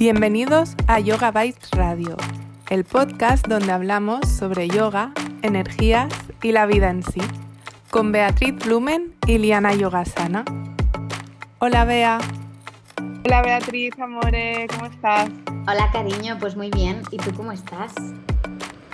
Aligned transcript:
Bienvenidos 0.00 0.76
a 0.86 0.98
Yoga 0.98 1.30
Bites 1.30 1.72
Radio, 1.72 2.16
el 2.70 2.84
podcast 2.84 3.46
donde 3.46 3.70
hablamos 3.70 4.26
sobre 4.26 4.66
yoga, 4.66 5.12
energías 5.42 6.10
y 6.42 6.52
la 6.52 6.64
vida 6.64 6.88
en 6.88 7.02
sí, 7.02 7.20
con 7.90 8.10
Beatriz 8.10 8.54
Blumen 8.64 9.12
y 9.26 9.36
Liana 9.36 9.74
Yogasana. 9.74 10.46
Hola 11.58 11.84
Bea. 11.84 12.18
Hola 13.26 13.42
Beatriz, 13.42 13.92
amore, 13.98 14.68
¿cómo 14.70 14.86
estás? 14.86 15.28
Hola 15.68 15.90
cariño, 15.92 16.38
pues 16.40 16.56
muy 16.56 16.70
bien. 16.70 17.02
¿Y 17.10 17.18
tú 17.18 17.34
cómo 17.34 17.52
estás? 17.52 17.92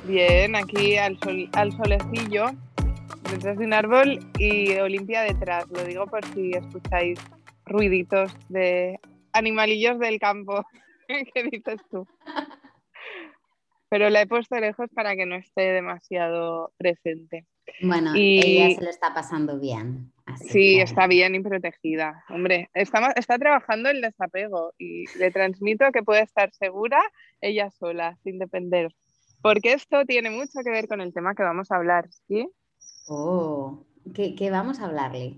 Bien, 0.08 0.56
aquí 0.56 0.96
al, 0.96 1.20
sol, 1.20 1.48
al 1.52 1.70
solecillo, 1.70 2.46
detrás 3.30 3.56
de 3.58 3.64
un 3.64 3.74
árbol 3.74 4.26
y 4.40 4.74
Olimpia 4.78 5.22
detrás. 5.22 5.66
Lo 5.70 5.84
digo 5.84 6.08
por 6.08 6.24
si 6.34 6.50
escucháis 6.50 7.20
ruiditos 7.64 8.32
de 8.48 8.98
animalillos 9.32 10.00
del 10.00 10.18
campo. 10.18 10.66
¿Qué 11.34 11.42
dices 11.50 11.80
tú? 11.90 12.06
Pero 13.88 14.10
la 14.10 14.22
he 14.22 14.26
puesto 14.26 14.58
lejos 14.58 14.88
para 14.94 15.14
que 15.14 15.26
no 15.26 15.36
esté 15.36 15.72
demasiado 15.72 16.72
presente. 16.76 17.46
Bueno, 17.82 18.12
ella 18.14 18.74
se 18.74 18.84
lo 18.84 18.90
está 18.90 19.14
pasando 19.14 19.58
bien. 19.58 20.12
sí, 20.36 20.80
está 20.80 21.06
bien 21.06 21.34
y 21.34 21.40
protegida. 21.40 22.24
Hombre, 22.28 22.68
está, 22.74 23.12
está 23.12 23.38
trabajando 23.38 23.88
el 23.88 24.00
desapego 24.00 24.72
y 24.78 25.04
le 25.18 25.30
transmito 25.30 25.90
que 25.92 26.02
puede 26.02 26.22
estar 26.22 26.52
segura 26.52 27.00
ella 27.40 27.70
sola, 27.70 28.16
sin 28.22 28.38
depender. 28.38 28.94
Porque 29.42 29.72
esto 29.72 30.04
tiene 30.04 30.30
mucho 30.30 30.60
que 30.64 30.70
ver 30.70 30.88
con 30.88 31.00
el 31.00 31.12
tema 31.12 31.34
que 31.34 31.42
vamos 31.42 31.70
a 31.70 31.76
hablar, 31.76 32.08
¿sí? 32.26 32.48
Oh, 33.08 33.84
¿qué, 34.14 34.34
qué 34.34 34.50
vamos 34.50 34.80
a 34.80 34.86
hablarle? 34.86 35.36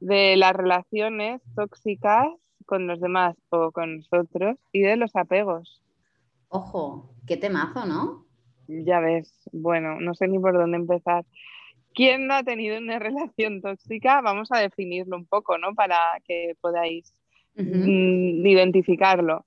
De 0.00 0.36
las 0.36 0.54
relaciones 0.54 1.42
tóxicas 1.54 2.28
con 2.70 2.86
los 2.86 3.00
demás 3.00 3.36
o 3.50 3.72
con 3.72 3.96
nosotros 3.96 4.56
y 4.70 4.82
de 4.82 4.96
los 4.96 5.16
apegos. 5.16 5.82
Ojo, 6.48 7.10
qué 7.26 7.36
temazo, 7.36 7.84
¿no? 7.84 8.26
Ya 8.68 9.00
ves, 9.00 9.32
bueno, 9.52 10.00
no 10.00 10.14
sé 10.14 10.28
ni 10.28 10.38
por 10.38 10.54
dónde 10.54 10.76
empezar. 10.76 11.26
¿Quién 11.92 12.28
no 12.28 12.34
ha 12.34 12.44
tenido 12.44 12.78
una 12.78 13.00
relación 13.00 13.60
tóxica? 13.60 14.20
Vamos 14.20 14.52
a 14.52 14.60
definirlo 14.60 15.16
un 15.16 15.26
poco, 15.26 15.58
¿no? 15.58 15.74
Para 15.74 15.98
que 16.24 16.54
podáis 16.60 17.12
mm, 17.56 18.46
identificarlo. 18.46 19.44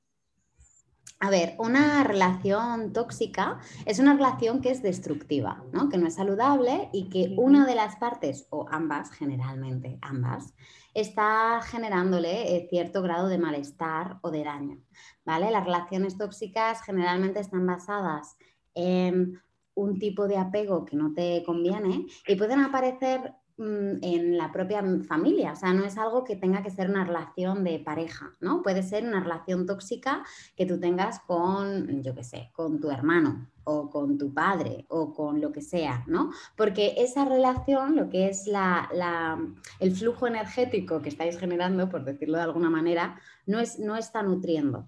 A 1.20 1.30
ver, 1.30 1.56
una 1.58 2.04
relación 2.04 2.92
tóxica 2.92 3.60
es 3.86 4.00
una 4.00 4.14
relación 4.14 4.60
que 4.60 4.72
es 4.72 4.84
destructiva, 4.84 5.64
¿no? 5.72 5.88
que 5.88 5.98
no 5.98 6.08
es 6.08 6.16
saludable 6.16 6.90
y 6.92 7.10
que 7.10 7.34
una 7.38 7.66
de 7.66 7.76
las 7.76 7.96
partes, 7.96 8.48
o 8.50 8.66
ambas, 8.70 9.12
generalmente 9.12 9.98
ambas, 10.02 10.54
está 10.94 11.62
generándole 11.62 12.56
eh, 12.56 12.68
cierto 12.70 13.02
grado 13.02 13.30
de 13.30 13.38
malestar 13.38 14.20
o 14.22 14.32
de 14.32 14.44
daño. 14.44 14.82
¿vale? 15.24 15.50
Las 15.50 15.64
relaciones 15.64 16.18
tóxicas 16.18 16.82
generalmente 16.84 17.40
están 17.40 17.66
basadas 17.66 18.36
en 18.74 19.42
un 19.76 20.00
tipo 20.00 20.28
de 20.28 20.38
apego 20.38 20.86
que 20.86 20.96
no 20.96 21.14
te 21.14 21.44
conviene 21.46 22.06
y 22.28 22.36
pueden 22.36 22.60
aparecer 22.60 23.34
en 23.58 24.38
la 24.38 24.52
propia 24.52 24.84
familia, 25.08 25.52
o 25.54 25.56
sea, 25.56 25.74
no 25.74 25.86
es 25.86 25.98
algo 25.98 26.24
que 26.24 26.36
tenga 26.36 26.64
que 26.64 26.72
ser 26.72 26.90
una 26.90 27.06
relación 27.06 27.64
de 27.64 27.80
pareja, 27.80 28.32
¿no? 28.40 28.64
Puede 28.64 28.82
ser 28.82 29.06
una 29.06 29.20
relación 29.20 29.68
tóxica 29.68 30.24
que 30.56 30.66
tú 30.66 30.80
tengas 30.80 31.20
con, 31.20 32.02
yo 32.02 32.16
qué 32.16 32.24
sé, 32.24 32.50
con 32.54 32.80
tu 32.80 32.90
hermano 32.90 33.48
o 33.64 33.90
con 33.90 34.18
tu 34.18 34.34
padre 34.34 34.86
o 34.90 35.14
con 35.14 35.40
lo 35.40 35.52
que 35.52 35.62
sea, 35.62 36.04
¿no? 36.08 36.32
Porque 36.58 36.96
esa 36.98 37.26
relación, 37.26 37.96
lo 37.96 38.10
que 38.10 38.28
es 38.28 38.48
la, 38.48 39.40
el 39.80 39.96
flujo 39.96 40.26
energético 40.26 41.02
que 41.02 41.10
estáis 41.10 41.38
generando, 41.38 41.90
por 41.90 42.04
decirlo 42.04 42.38
de 42.38 42.44
alguna 42.44 42.72
manera, 42.72 43.20
no, 43.46 43.60
es, 43.60 43.78
no 43.78 43.96
está 43.96 44.24
nutriendo, 44.24 44.88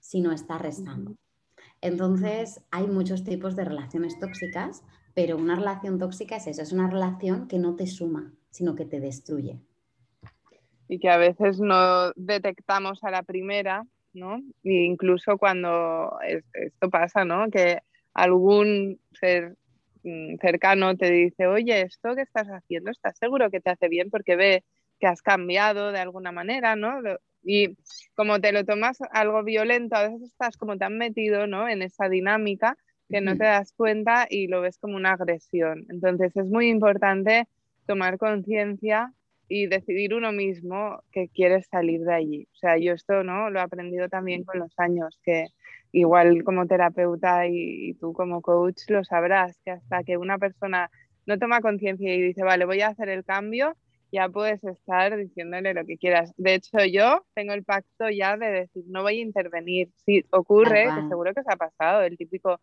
sino 0.00 0.32
está 0.32 0.58
restando. 0.58 1.16
Entonces, 1.80 2.60
hay 2.70 2.86
muchos 2.86 3.24
tipos 3.24 3.56
de 3.56 3.64
relaciones 3.64 4.18
tóxicas, 4.20 4.84
pero 5.14 5.36
una 5.36 5.56
relación 5.56 5.98
tóxica 5.98 6.36
es 6.36 6.46
eso, 6.46 6.62
es 6.62 6.72
una 6.72 6.88
relación 6.88 7.48
que 7.48 7.58
no 7.58 7.76
te 7.76 7.86
suma, 7.86 8.32
sino 8.50 8.74
que 8.74 8.84
te 8.84 9.00
destruye. 9.00 9.58
Y 10.88 10.98
que 10.98 11.08
a 11.08 11.16
veces 11.16 11.60
no 11.60 12.12
detectamos 12.16 13.02
a 13.04 13.10
la 13.10 13.22
primera, 13.22 13.86
¿no? 14.12 14.36
E 14.62 14.84
incluso 14.84 15.38
cuando 15.38 16.18
esto 16.22 16.90
pasa, 16.90 17.24
¿no? 17.24 17.50
Que 17.50 17.78
algún 18.14 19.00
ser 19.12 19.56
mm, 20.02 20.36
cercano 20.40 20.96
te 20.96 21.10
dice, 21.10 21.46
oye, 21.46 21.82
esto 21.82 22.14
que 22.14 22.22
estás 22.22 22.48
haciendo, 22.48 22.90
¿estás 22.90 23.16
seguro 23.18 23.50
que 23.50 23.60
te 23.60 23.70
hace 23.70 23.88
bien? 23.88 24.10
Porque 24.10 24.36
ve 24.36 24.64
que 24.98 25.06
has 25.06 25.22
cambiado 25.22 25.92
de 25.92 25.98
alguna 25.98 26.30
manera, 26.32 26.76
¿no? 26.76 27.00
Y 27.42 27.76
como 28.14 28.40
te 28.40 28.52
lo 28.52 28.64
tomas 28.64 28.98
algo 29.10 29.42
violento, 29.42 29.96
a 29.96 30.08
veces 30.08 30.22
estás 30.22 30.56
como 30.56 30.76
tan 30.78 30.96
metido, 30.96 31.46
¿no? 31.46 31.68
En 31.68 31.82
esa 31.82 32.08
dinámica 32.08 32.76
que 33.12 33.20
no 33.20 33.36
te 33.36 33.44
das 33.44 33.72
cuenta 33.76 34.26
y 34.28 34.48
lo 34.48 34.62
ves 34.62 34.78
como 34.78 34.96
una 34.96 35.12
agresión. 35.12 35.84
Entonces 35.90 36.34
es 36.34 36.46
muy 36.46 36.68
importante 36.68 37.46
tomar 37.86 38.18
conciencia 38.18 39.12
y 39.48 39.66
decidir 39.66 40.14
uno 40.14 40.32
mismo 40.32 41.02
que 41.12 41.28
quieres 41.28 41.66
salir 41.66 42.00
de 42.00 42.14
allí. 42.14 42.48
O 42.52 42.56
sea, 42.56 42.78
yo 42.78 42.94
esto 42.94 43.22
no 43.22 43.50
lo 43.50 43.58
he 43.58 43.62
aprendido 43.62 44.08
también 44.08 44.44
con 44.44 44.58
los 44.58 44.72
años, 44.78 45.20
que 45.22 45.48
igual 45.92 46.42
como 46.42 46.66
terapeuta 46.66 47.46
y, 47.46 47.94
tú 48.00 48.14
como 48.14 48.40
coach 48.40 48.82
lo 48.88 49.04
sabrás, 49.04 49.58
que 49.62 49.72
hasta 49.72 50.02
que 50.04 50.16
una 50.16 50.38
persona 50.38 50.90
no 51.26 51.38
toma 51.38 51.60
conciencia 51.60 52.14
y 52.14 52.22
dice, 52.22 52.42
vale, 52.42 52.64
voy 52.64 52.80
a 52.80 52.88
hacer 52.88 53.10
el 53.10 53.24
cambio, 53.24 53.76
ya 54.10 54.28
puedes 54.28 54.64
estar 54.64 55.16
diciéndole 55.16 55.74
lo 55.74 55.84
que 55.84 55.98
quieras. 55.98 56.32
De 56.36 56.54
hecho, 56.54 56.78
yo 56.90 57.24
tengo 57.34 57.52
el 57.52 57.62
pacto 57.62 58.08
ya 58.10 58.36
de 58.36 58.50
decir, 58.50 58.84
no 58.86 59.02
voy 59.02 59.18
a 59.18 59.22
intervenir. 59.22 59.90
Si 60.04 60.24
ocurre, 60.30 60.84
que 60.94 61.08
seguro 61.08 61.34
que 61.34 61.42
se 61.42 61.52
ha 61.52 61.56
pasado, 61.56 62.02
el 62.02 62.16
típico 62.16 62.60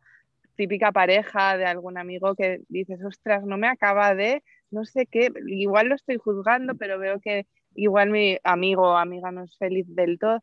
típica 0.59 0.92
pareja 0.92 1.56
de 1.58 1.66
algún 1.66 1.97
amigo 1.97 2.36
que 2.36 2.59
dices, 2.68 3.00
ostras, 3.02 3.46
no 3.46 3.58
me 3.58 3.70
acaba 3.70 4.14
de, 4.14 4.44
no 4.72 4.84
sé 4.84 5.06
qué, 5.06 5.31
igual 5.47 5.88
lo 5.88 5.96
estoy 5.96 6.18
juzgando, 6.18 6.75
pero 6.75 7.00
veo 7.00 7.22
que 7.22 7.47
igual 7.75 8.09
mi 8.09 8.38
amigo 8.44 8.81
o 8.81 8.98
amiga 8.98 9.31
no 9.31 9.46
es 9.46 9.58
feliz 9.58 9.86
del 9.88 10.19
todo. 10.19 10.42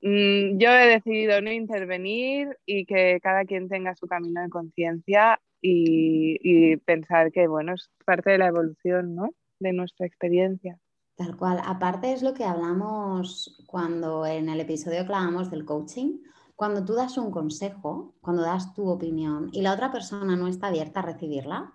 Mm, 0.00 0.56
yo 0.56 0.70
he 0.70 0.86
decidido 0.88 1.42
no 1.42 1.52
intervenir 1.52 2.56
y 2.64 2.86
que 2.86 3.20
cada 3.22 3.44
quien 3.44 3.68
tenga 3.68 3.94
su 3.94 4.06
camino 4.06 4.40
de 4.40 4.48
conciencia 4.48 5.38
y, 5.60 6.38
y, 6.40 6.78
pensar 6.78 7.30
que, 7.30 7.46
bueno, 7.46 7.74
es 7.74 7.90
parte 8.06 8.30
de 8.30 8.38
la 8.38 8.46
evolución, 8.46 9.14
¿no? 9.14 9.28
De 9.60 9.74
nuestra 9.74 10.06
experiencia. 10.06 10.78
Tal 11.14 11.36
cual. 11.36 11.60
Aparte 11.62 12.10
es 12.10 12.22
lo 12.22 12.32
que 12.32 12.44
hablamos 12.44 13.62
cuando 13.66 14.24
en 14.24 14.48
el 14.48 14.60
episodio 14.60 15.00
hablamos 15.00 15.50
del 15.50 15.66
coaching, 15.66 16.20
cuando 16.56 16.84
tú 16.84 16.94
das 16.94 17.18
un 17.18 17.30
consejo, 17.30 18.14
cuando 18.20 18.42
das 18.42 18.72
tu 18.74 18.88
opinión 18.88 19.50
y 19.52 19.60
la 19.60 19.74
otra 19.74 19.92
persona 19.92 20.36
no 20.36 20.48
está 20.48 20.68
abierta 20.68 21.00
a 21.00 21.04
recibirla, 21.04 21.74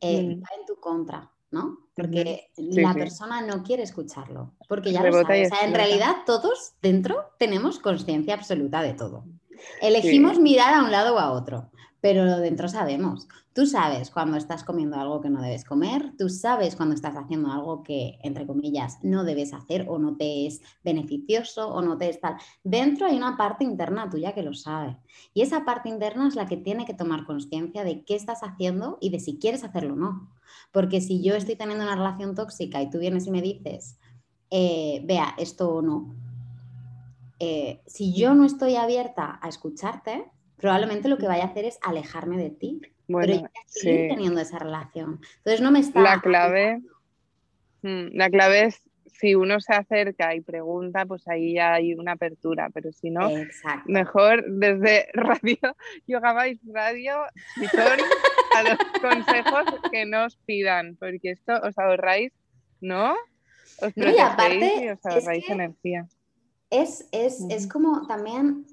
eh, 0.00 0.22
mm. 0.22 0.42
va 0.42 0.48
en 0.58 0.66
tu 0.66 0.80
contra, 0.80 1.32
¿no? 1.50 1.90
Porque 1.94 2.50
la 2.56 2.94
persona 2.94 3.42
no 3.42 3.62
quiere 3.62 3.82
escucharlo, 3.82 4.54
porque 4.68 4.92
ya 4.92 5.02
lo 5.02 5.12
sabe. 5.12 5.46
O 5.46 5.48
sea, 5.48 5.66
en 5.66 5.74
realidad 5.74 6.16
todos 6.24 6.74
dentro 6.80 7.32
tenemos 7.38 7.80
conciencia 7.80 8.34
absoluta 8.34 8.80
de 8.80 8.94
todo. 8.94 9.24
Elegimos 9.82 10.38
mirar 10.38 10.74
a 10.74 10.84
un 10.84 10.92
lado 10.92 11.16
o 11.16 11.18
a 11.18 11.32
otro 11.32 11.70
pero 12.06 12.38
dentro 12.38 12.68
sabemos. 12.68 13.26
Tú 13.52 13.66
sabes 13.66 14.12
cuando 14.12 14.36
estás 14.36 14.62
comiendo 14.62 14.94
algo 14.94 15.20
que 15.20 15.28
no 15.28 15.42
debes 15.42 15.64
comer, 15.64 16.12
tú 16.16 16.28
sabes 16.28 16.76
cuando 16.76 16.94
estás 16.94 17.16
haciendo 17.16 17.50
algo 17.50 17.82
que, 17.82 18.20
entre 18.22 18.46
comillas, 18.46 19.00
no 19.02 19.24
debes 19.24 19.52
hacer 19.52 19.86
o 19.88 19.98
no 19.98 20.16
te 20.16 20.46
es 20.46 20.62
beneficioso 20.84 21.66
o 21.66 21.82
no 21.82 21.98
te 21.98 22.08
es 22.08 22.20
tal. 22.20 22.36
Dentro 22.62 23.08
hay 23.08 23.16
una 23.16 23.36
parte 23.36 23.64
interna 23.64 24.08
tuya 24.08 24.34
que 24.34 24.44
lo 24.44 24.54
sabe. 24.54 24.96
Y 25.34 25.42
esa 25.42 25.64
parte 25.64 25.88
interna 25.88 26.28
es 26.28 26.36
la 26.36 26.46
que 26.46 26.56
tiene 26.56 26.84
que 26.84 26.94
tomar 26.94 27.26
conciencia 27.26 27.82
de 27.82 28.04
qué 28.04 28.14
estás 28.14 28.44
haciendo 28.44 28.98
y 29.00 29.10
de 29.10 29.18
si 29.18 29.40
quieres 29.40 29.64
hacerlo 29.64 29.94
o 29.94 29.96
no. 29.96 30.30
Porque 30.70 31.00
si 31.00 31.24
yo 31.24 31.34
estoy 31.34 31.56
teniendo 31.56 31.82
una 31.82 31.96
relación 31.96 32.36
tóxica 32.36 32.80
y 32.82 32.88
tú 32.88 33.00
vienes 33.00 33.26
y 33.26 33.32
me 33.32 33.42
dices, 33.42 33.98
eh, 34.52 35.02
vea, 35.04 35.34
esto 35.38 35.74
o 35.74 35.82
no, 35.82 36.14
eh, 37.40 37.82
si 37.88 38.14
yo 38.14 38.32
no 38.34 38.44
estoy 38.44 38.76
abierta 38.76 39.40
a 39.42 39.48
escucharte, 39.48 40.30
probablemente 40.56 41.08
lo 41.08 41.18
que 41.18 41.26
vaya 41.26 41.44
a 41.44 41.48
hacer 41.48 41.64
es 41.64 41.78
alejarme 41.82 42.36
de 42.38 42.50
ti. 42.50 42.80
pero 43.06 43.34
ya 43.34 43.50
seguir 43.66 44.10
teniendo 44.10 44.40
esa 44.40 44.58
relación. 44.58 45.20
Entonces 45.38 45.60
no 45.60 45.70
me 45.70 45.80
está. 45.80 46.00
La 46.00 46.20
clave, 46.20 46.82
mm, 47.82 48.16
la 48.16 48.28
clave 48.30 48.64
es 48.64 48.82
si 49.18 49.34
uno 49.34 49.60
se 49.60 49.72
acerca 49.72 50.34
y 50.34 50.40
pregunta, 50.40 51.06
pues 51.06 51.26
ahí 51.28 51.54
ya 51.54 51.74
hay 51.74 51.94
una 51.94 52.12
apertura, 52.12 52.70
pero 52.72 52.92
si 52.92 53.10
no, 53.10 53.30
mejor 53.86 54.44
desde 54.46 55.08
Radio 55.14 55.58
Yoga 56.06 56.44
Vice 56.44 56.66
Radio, 56.72 57.14
son 57.70 57.98
a 58.56 58.62
los 58.62 58.78
consejos 59.00 59.64
que 59.90 60.06
nos 60.06 60.36
pidan, 60.38 60.96
porque 60.96 61.30
esto 61.30 61.52
os 61.62 61.78
ahorráis, 61.78 62.32
¿no? 62.80 63.14
Os 63.80 63.96
no, 63.96 64.10
y 64.10 64.18
aparte, 64.18 64.84
y 64.84 64.88
os 64.88 65.04
ahorráis 65.04 65.48
energía. 65.48 66.06
Es, 66.70 67.08
es, 67.12 67.44
es 67.48 67.68
como 67.68 68.06
también 68.06 68.66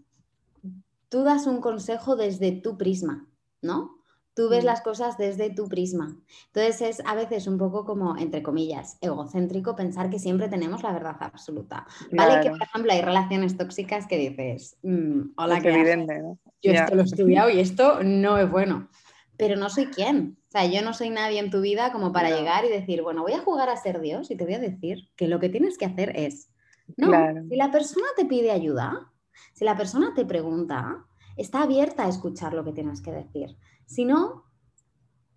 tú 1.13 1.23
das 1.23 1.45
un 1.45 1.61
consejo 1.61 2.15
desde 2.15 2.51
tu 2.51 2.75
prisma, 2.75 3.27
¿no? 3.61 3.99
Tú 4.33 4.49
ves 4.49 4.63
mm. 4.63 4.65
las 4.65 4.81
cosas 4.81 5.15
desde 5.15 5.51
tu 5.51 5.69
prisma. 5.69 6.17
Entonces 6.47 6.81
es 6.81 7.05
a 7.05 7.13
veces 7.13 7.45
un 7.45 7.59
poco 7.59 7.85
como, 7.85 8.17
entre 8.17 8.41
comillas, 8.41 8.97
egocéntrico 8.99 9.75
pensar 9.75 10.09
que 10.09 10.17
siempre 10.17 10.49
tenemos 10.49 10.81
la 10.81 10.91
verdad 10.91 11.15
absoluta. 11.19 11.85
Vale 12.11 12.41
que, 12.41 12.49
por 12.49 12.63
ejemplo, 12.63 12.91
hay 12.91 13.01
relaciones 13.01 13.55
tóxicas 13.57 14.07
que 14.07 14.17
dices, 14.17 14.75
mm, 14.81 15.33
hola, 15.37 15.61
que 15.61 15.69
evidente, 15.69 16.19
¿no? 16.19 16.39
Yo 16.63 16.71
esto 16.71 16.95
lo 16.95 17.01
he 17.03 17.05
estudiado 17.05 17.51
y 17.51 17.59
esto 17.59 18.03
no 18.03 18.39
es 18.39 18.49
bueno. 18.49 18.89
Pero 19.37 19.55
no 19.55 19.69
soy 19.69 19.85
quién. 19.85 20.39
O 20.47 20.51
sea, 20.51 20.65
yo 20.65 20.81
no 20.81 20.95
soy 20.95 21.11
nadie 21.11 21.37
en 21.37 21.51
tu 21.51 21.61
vida 21.61 21.91
como 21.91 22.11
para 22.11 22.31
llegar 22.31 22.65
y 22.65 22.69
decir, 22.69 23.03
bueno, 23.03 23.21
voy 23.21 23.33
a 23.33 23.41
jugar 23.41 23.69
a 23.69 23.77
ser 23.77 24.01
Dios 24.01 24.31
y 24.31 24.35
te 24.35 24.45
voy 24.45 24.55
a 24.55 24.59
decir 24.59 25.09
que 25.15 25.27
lo 25.27 25.39
que 25.39 25.49
tienes 25.49 25.77
que 25.77 25.85
hacer 25.85 26.11
es, 26.15 26.49
no, 26.97 27.11
si 27.47 27.55
la 27.55 27.69
persona 27.69 28.07
te 28.17 28.25
pide 28.25 28.49
ayuda, 28.49 29.12
si 29.53 29.65
la 29.65 29.77
persona 29.77 30.13
te 30.15 30.25
pregunta, 30.25 31.05
está 31.37 31.63
abierta 31.63 32.05
a 32.05 32.09
escuchar 32.09 32.53
lo 32.53 32.63
que 32.63 32.73
tienes 32.73 33.01
que 33.01 33.11
decir. 33.11 33.57
Si 33.85 34.05
no, 34.05 34.45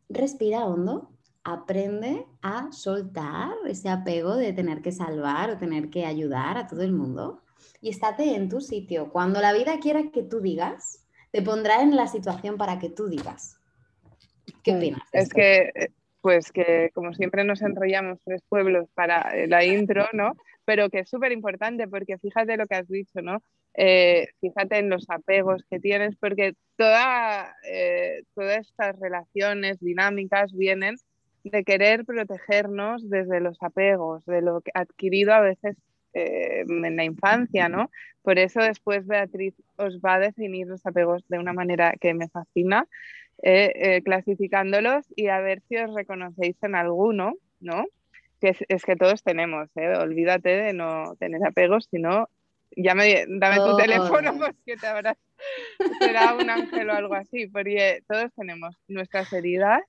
respira 0.08 0.66
hondo, 0.66 1.10
aprende 1.44 2.26
a 2.42 2.72
soltar 2.72 3.52
ese 3.66 3.88
apego 3.88 4.36
de 4.36 4.52
tener 4.52 4.82
que 4.82 4.92
salvar 4.92 5.50
o 5.50 5.58
tener 5.58 5.90
que 5.90 6.04
ayudar 6.04 6.58
a 6.58 6.66
todo 6.66 6.82
el 6.82 6.92
mundo 6.92 7.42
y 7.80 7.90
estate 7.90 8.34
en 8.34 8.48
tu 8.48 8.60
sitio. 8.60 9.10
Cuando 9.10 9.40
la 9.40 9.52
vida 9.52 9.78
quiera 9.80 10.10
que 10.10 10.22
tú 10.22 10.40
digas, 10.40 11.06
te 11.30 11.42
pondrá 11.42 11.82
en 11.82 11.94
la 11.94 12.08
situación 12.08 12.56
para 12.56 12.78
que 12.78 12.90
tú 12.90 13.08
digas. 13.08 13.60
¿Qué 14.62 14.74
opinas? 14.74 15.02
Es 15.12 15.28
que, 15.28 15.70
eh, 15.74 15.90
pues 16.20 16.50
que 16.50 16.90
como 16.94 17.12
siempre 17.14 17.44
nos 17.44 17.62
enrollamos 17.62 18.18
tres 18.24 18.42
pueblos 18.48 18.88
para 18.94 19.46
la 19.46 19.64
intro, 19.64 20.06
¿no? 20.12 20.32
Pero 20.64 20.90
que 20.90 21.00
es 21.00 21.08
súper 21.08 21.30
importante 21.30 21.86
porque 21.86 22.18
fíjate 22.18 22.56
lo 22.56 22.66
que 22.66 22.74
has 22.74 22.88
dicho, 22.88 23.22
¿no? 23.22 23.40
Eh, 23.78 24.28
fíjate 24.40 24.78
en 24.78 24.88
los 24.88 25.04
apegos 25.10 25.62
que 25.68 25.78
tienes, 25.78 26.16
porque 26.16 26.54
toda, 26.76 27.54
eh, 27.70 28.22
todas 28.34 28.66
estas 28.66 28.98
relaciones 28.98 29.78
dinámicas 29.80 30.52
vienen 30.54 30.96
de 31.44 31.62
querer 31.62 32.06
protegernos 32.06 33.08
desde 33.08 33.40
los 33.40 33.62
apegos, 33.62 34.24
de 34.24 34.40
lo 34.40 34.62
adquirido 34.72 35.34
a 35.34 35.40
veces 35.40 35.76
eh, 36.14 36.64
en 36.66 36.96
la 36.96 37.04
infancia, 37.04 37.68
¿no? 37.68 37.90
Por 38.22 38.38
eso 38.38 38.60
después 38.60 39.06
Beatriz 39.06 39.54
os 39.76 40.00
va 40.00 40.14
a 40.14 40.20
definir 40.20 40.66
los 40.66 40.84
apegos 40.86 41.28
de 41.28 41.38
una 41.38 41.52
manera 41.52 41.92
que 42.00 42.14
me 42.14 42.28
fascina, 42.28 42.88
clasificándolos 44.04 45.04
y 45.14 45.26
a 45.26 45.40
ver 45.40 45.60
si 45.68 45.76
os 45.76 45.94
reconocéis 45.94 46.56
en 46.62 46.74
alguno, 46.74 47.34
¿no? 47.60 47.84
Que 48.40 48.48
es, 48.48 48.64
es 48.68 48.84
que 48.84 48.96
todos 48.96 49.22
tenemos, 49.22 49.68
olvídate 49.76 50.48
de 50.48 50.72
no 50.72 51.14
tener 51.20 51.44
apegos, 51.44 51.86
sino 51.90 52.30
me 52.76 53.24
dame 53.28 53.56
tu 53.56 53.76
teléfono 53.76 54.38
porque 54.38 54.76
te 54.76 54.86
habrás, 54.86 55.16
será 55.98 56.34
un 56.34 56.48
ángel 56.48 56.90
o 56.90 56.92
algo 56.92 57.14
así, 57.14 57.46
porque 57.48 58.02
todos 58.08 58.32
tenemos 58.34 58.76
nuestras 58.88 59.32
heridas 59.32 59.82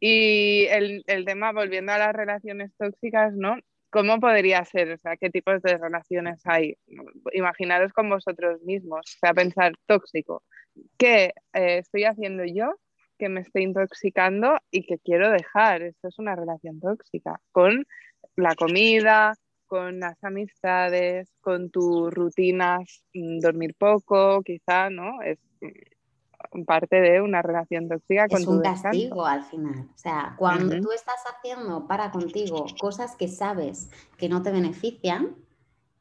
y 0.00 0.66
el, 0.70 1.02
el, 1.06 1.24
tema, 1.26 1.52
volviendo 1.52 1.92
a 1.92 1.98
las 1.98 2.14
relaciones 2.14 2.72
tóxicas, 2.78 3.34
¿no? 3.34 3.58
¿Cómo 3.90 4.18
podría 4.20 4.64
ser? 4.64 4.92
O 4.92 4.98
sea, 4.98 5.16
¿qué 5.16 5.30
tipos 5.30 5.60
de 5.62 5.76
relaciones 5.76 6.40
hay? 6.44 6.76
Imaginaros 7.32 7.92
con 7.92 8.08
vosotros 8.08 8.62
mismos, 8.62 9.00
o 9.00 9.18
sea, 9.18 9.34
pensar 9.34 9.72
tóxico. 9.86 10.42
¿Qué 10.96 11.34
eh, 11.52 11.78
estoy 11.78 12.04
haciendo 12.04 12.44
yo 12.44 12.76
que 13.18 13.28
me 13.28 13.40
estoy 13.40 13.64
intoxicando 13.64 14.58
y 14.70 14.86
que 14.86 14.98
quiero 14.98 15.30
dejar? 15.30 15.82
Esto 15.82 16.08
es 16.08 16.18
una 16.18 16.36
relación 16.36 16.80
tóxica 16.80 17.40
con 17.52 17.84
la 18.36 18.54
comida, 18.54 19.34
con 19.70 20.00
las 20.00 20.22
amistades, 20.24 21.28
con 21.40 21.70
tus 21.70 22.12
rutinas, 22.12 23.04
mm, 23.14 23.38
dormir 23.38 23.76
poco, 23.78 24.42
quizá, 24.42 24.90
¿no? 24.90 25.22
Es 25.22 25.38
mm, 25.60 26.64
parte 26.64 27.00
de 27.00 27.20
una 27.20 27.40
relación 27.40 27.88
tóxica 27.88 28.26
con 28.26 28.40
es 28.40 28.48
un 28.48 28.62
castigo 28.62 29.24
al 29.24 29.44
final. 29.44 29.88
O 29.94 29.98
sea, 29.98 30.34
cuando 30.36 30.80
tú 30.80 30.90
estás 30.90 31.22
haciendo 31.32 31.86
para 31.86 32.10
contigo 32.10 32.66
cosas 32.80 33.14
que 33.14 33.28
sabes 33.28 33.90
que 34.18 34.28
no 34.28 34.42
te 34.42 34.50
benefician, 34.50 35.36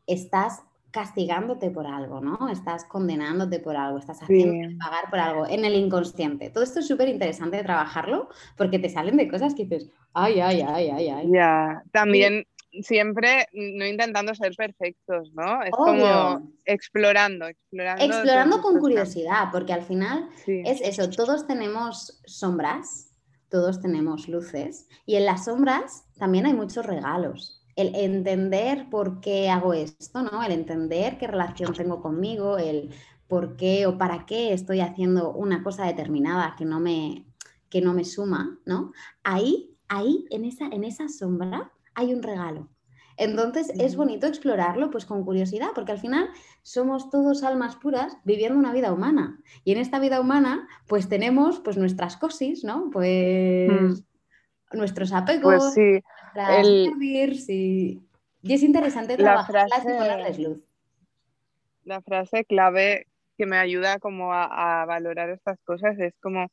estás 0.08 0.64
castigándote 0.90 1.70
por 1.70 1.86
algo, 1.86 2.22
¿no? 2.22 2.50
Estás 2.50 2.86
condenándote 2.86 3.60
por 3.60 3.78
algo, 3.78 4.00
estás 4.00 4.24
haciendo 4.24 4.80
pagar 4.80 5.12
por 5.12 5.20
algo 5.20 5.48
en 5.48 5.64
el 5.64 5.76
inconsciente. 5.76 6.50
Todo 6.50 6.64
esto 6.64 6.80
es 6.80 6.88
súper 6.88 7.10
interesante 7.10 7.58
de 7.58 7.64
trabajarlo 7.64 8.30
porque 8.58 8.80
te 8.80 8.90
salen 8.90 9.16
de 9.16 9.28
cosas 9.28 9.54
que 9.54 9.66
dices, 9.66 9.92
ay, 10.14 10.40
ay, 10.40 10.62
ay, 10.62 10.90
ay, 10.90 11.10
ay. 11.10 11.32
Ya, 11.32 11.84
también 11.92 12.48
siempre 12.72 13.48
no 13.54 13.86
intentando 13.86 14.34
ser 14.36 14.56
perfectos, 14.56 15.32
¿no? 15.34 15.64
Es 15.64 15.72
como 15.72 16.52
explorando, 16.66 17.48
explorando. 17.48 18.06
Explorando 18.06 18.62
con 18.62 18.80
curiosidad, 18.80 19.50
porque 19.52 19.74
al 19.74 19.84
final 19.84 20.30
es 20.46 20.82
eso, 20.82 21.10
todos 21.10 21.48
tenemos 21.48 22.22
sombras, 22.26 23.12
todos 23.50 23.82
tenemos 23.82 24.28
luces, 24.28 24.88
y 25.06 25.16
en 25.16 25.26
las 25.26 25.46
sombras 25.46 26.06
también 26.18 26.46
hay 26.46 26.54
muchos 26.54 26.86
regalos. 26.86 27.56
El 27.76 27.96
entender 27.96 28.90
por 28.90 29.22
qué 29.22 29.50
hago 29.50 29.74
esto, 29.74 30.22
¿no? 30.22 30.44
El 30.44 30.52
entender 30.52 31.18
qué 31.18 31.28
relación 31.28 31.74
tengo 31.74 32.02
conmigo, 32.02 32.58
el 32.58 32.94
por 33.28 33.56
qué 33.56 33.86
o 33.86 33.98
para 33.98 34.26
qué 34.26 34.54
estoy 34.54 34.82
haciendo 34.82 35.32
una 35.32 35.64
cosa 35.64 35.86
determinada 35.86 36.56
que 36.58 36.66
no 36.66 36.80
me, 36.80 37.26
que 37.70 37.80
no 37.80 37.94
me 37.94 38.04
suma, 38.04 38.60
¿no? 38.66 38.92
Ahí, 39.24 39.78
ahí, 39.88 40.26
en 40.30 40.46
esa, 40.46 40.66
en 40.66 40.84
esa 40.84 41.08
sombra, 41.08 41.72
hay 42.00 42.14
un 42.14 42.24
regalo. 42.24 42.70
Entonces 43.18 43.70
es 43.78 43.98
bonito 43.98 44.28
explorarlo 44.28 44.90
pues 44.92 45.06
con 45.06 45.26
curiosidad, 45.26 45.72
porque 45.76 45.92
al 45.92 46.00
final 46.00 46.30
somos 46.62 47.10
todos 47.10 47.44
almas 47.44 47.76
puras 47.76 48.18
viviendo 48.24 48.58
una 48.58 48.72
vida 48.72 48.94
humana. 48.94 49.38
Y 49.66 49.74
en 49.74 49.80
esta 49.80 50.00
vida 50.00 50.22
humana 50.22 50.68
pues 50.88 51.10
tenemos 51.10 51.60
pues 51.60 51.76
nuestras 51.76 52.16
cosis, 52.16 52.64
¿no? 52.64 52.90
Pues 52.92 53.70
mm. 53.70 54.78
nuestros 54.78 55.12
apegos, 55.12 55.56
pues 55.56 55.74
sí. 55.74 56.02
y... 57.50 58.02
es 58.54 58.64
interesante 58.64 59.18
trabajarlas 59.18 59.84
y 59.84 59.88
ponerles 59.88 60.40
luz. 60.40 60.60
La 61.84 62.02
frase 62.02 62.46
clave 62.46 63.08
que 63.38 63.46
me 63.46 63.58
ayuda 63.58 64.00
como 64.00 64.32
a, 64.32 64.82
a 64.82 64.86
valorar 64.86 65.30
estas 65.30 65.60
cosas 65.66 66.00
es 66.00 66.14
como 66.22 66.48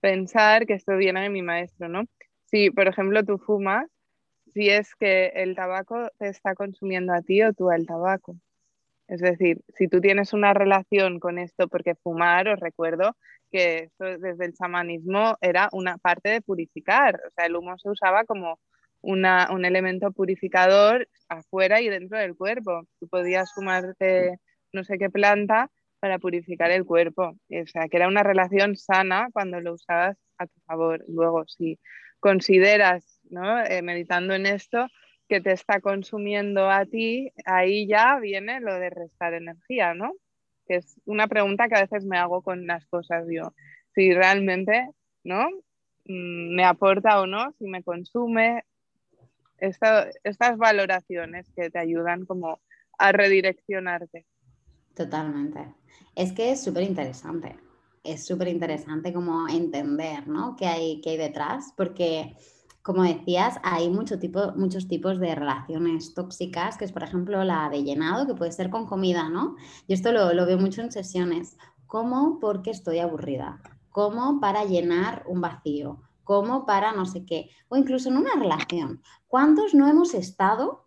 pensar 0.00 0.66
que 0.66 0.74
esto 0.74 0.96
viene 0.96 1.22
de 1.22 1.30
mi 1.30 1.42
maestro, 1.42 1.88
¿no? 1.88 2.04
Si, 2.44 2.70
por 2.70 2.86
ejemplo, 2.86 3.24
tú 3.24 3.38
fumas, 3.38 3.86
si 4.52 4.68
es 4.68 4.94
que 4.96 5.28
el 5.34 5.54
tabaco 5.54 6.08
te 6.18 6.28
está 6.28 6.54
consumiendo 6.54 7.12
a 7.12 7.22
ti 7.22 7.42
o 7.42 7.52
tú 7.52 7.70
al 7.70 7.86
tabaco. 7.86 8.36
Es 9.08 9.20
decir, 9.20 9.60
si 9.76 9.88
tú 9.88 10.00
tienes 10.00 10.32
una 10.32 10.54
relación 10.54 11.20
con 11.20 11.38
esto, 11.38 11.68
porque 11.68 11.94
fumar, 11.96 12.48
os 12.48 12.60
recuerdo 12.60 13.16
que 13.50 13.90
desde 13.98 14.44
el 14.46 14.54
chamanismo 14.54 15.36
era 15.40 15.68
una 15.72 15.98
parte 15.98 16.30
de 16.30 16.40
purificar, 16.40 17.20
o 17.26 17.30
sea, 17.30 17.46
el 17.46 17.56
humo 17.56 17.76
se 17.76 17.90
usaba 17.90 18.24
como 18.24 18.58
una, 19.02 19.48
un 19.50 19.64
elemento 19.64 20.12
purificador 20.12 21.08
afuera 21.28 21.80
y 21.80 21.88
dentro 21.88 22.18
del 22.18 22.36
cuerpo. 22.36 22.86
Tú 23.00 23.08
podías 23.08 23.52
fumarte 23.52 24.38
no 24.72 24.84
sé 24.84 24.96
qué 24.96 25.10
planta 25.10 25.70
para 26.00 26.18
purificar 26.18 26.70
el 26.70 26.84
cuerpo, 26.84 27.36
o 27.48 27.66
sea, 27.66 27.88
que 27.88 27.96
era 27.96 28.08
una 28.08 28.22
relación 28.22 28.76
sana 28.76 29.28
cuando 29.32 29.60
lo 29.60 29.74
usabas 29.74 30.16
a 30.38 30.46
tu 30.46 30.60
favor. 30.66 31.04
Luego, 31.06 31.44
si 31.46 31.78
consideras 32.18 33.20
eh, 33.68 33.82
meditando 33.82 34.34
en 34.34 34.46
esto, 34.46 34.88
que 35.28 35.40
te 35.40 35.52
está 35.52 35.80
consumiendo 35.80 36.70
a 36.70 36.84
ti, 36.84 37.32
ahí 37.44 37.86
ya 37.86 38.18
viene 38.18 38.60
lo 38.60 38.74
de 38.78 38.90
restar 38.90 39.34
energía, 39.34 39.94
¿no? 39.94 40.12
Que 40.66 40.76
es 40.76 41.00
una 41.06 41.26
pregunta 41.26 41.68
que 41.68 41.76
a 41.76 41.82
veces 41.82 42.04
me 42.04 42.18
hago 42.18 42.42
con 42.42 42.66
las 42.66 42.86
cosas 42.86 43.24
yo. 43.30 43.54
Si 43.94 44.12
realmente, 44.12 44.88
¿no? 45.24 45.48
Mm, 46.04 46.54
me 46.54 46.64
aporta 46.64 47.20
o 47.20 47.26
no, 47.26 47.52
si 47.58 47.66
me 47.66 47.82
consume, 47.82 48.64
estas 49.58 50.58
valoraciones 50.58 51.46
que 51.54 51.70
te 51.70 51.78
ayudan 51.78 52.26
como 52.26 52.60
a 52.98 53.12
redireccionarte. 53.12 54.26
Totalmente. 54.94 55.74
Es 56.14 56.32
que 56.32 56.50
es 56.50 56.62
súper 56.62 56.82
interesante. 56.82 57.56
Es 58.04 58.26
súper 58.26 58.48
interesante 58.48 59.12
como 59.12 59.48
entender, 59.48 60.26
¿no? 60.26 60.56
¿Qué 60.56 60.66
hay, 60.66 61.00
qué 61.00 61.10
hay 61.10 61.16
detrás? 61.16 61.72
Porque 61.76 62.36
como 62.82 63.04
decías, 63.04 63.60
hay 63.62 63.88
mucho 63.88 64.18
tipo, 64.18 64.52
muchos 64.56 64.88
tipos 64.88 65.20
de 65.20 65.34
relaciones 65.34 66.14
tóxicas, 66.14 66.76
que 66.76 66.84
es 66.84 66.92
por 66.92 67.04
ejemplo 67.04 67.44
la 67.44 67.68
de 67.70 67.84
llenado, 67.84 68.26
que 68.26 68.34
puede 68.34 68.50
ser 68.52 68.70
con 68.70 68.86
comida, 68.86 69.28
¿no? 69.28 69.56
Y 69.86 69.94
esto 69.94 70.10
lo, 70.10 70.32
lo 70.32 70.46
veo 70.46 70.58
mucho 70.58 70.82
en 70.82 70.90
sesiones. 70.90 71.56
¿Cómo? 71.86 72.38
Porque 72.40 72.70
estoy 72.70 72.98
aburrida. 72.98 73.60
¿Cómo? 73.90 74.40
Para 74.40 74.64
llenar 74.64 75.24
un 75.28 75.40
vacío. 75.40 76.02
¿Cómo? 76.24 76.66
Para 76.66 76.92
no 76.92 77.06
sé 77.06 77.24
qué. 77.24 77.50
O 77.68 77.76
incluso 77.76 78.08
en 78.08 78.16
una 78.16 78.34
relación. 78.34 79.02
¿Cuántos 79.28 79.74
no 79.74 79.86
hemos 79.88 80.14
estado 80.14 80.86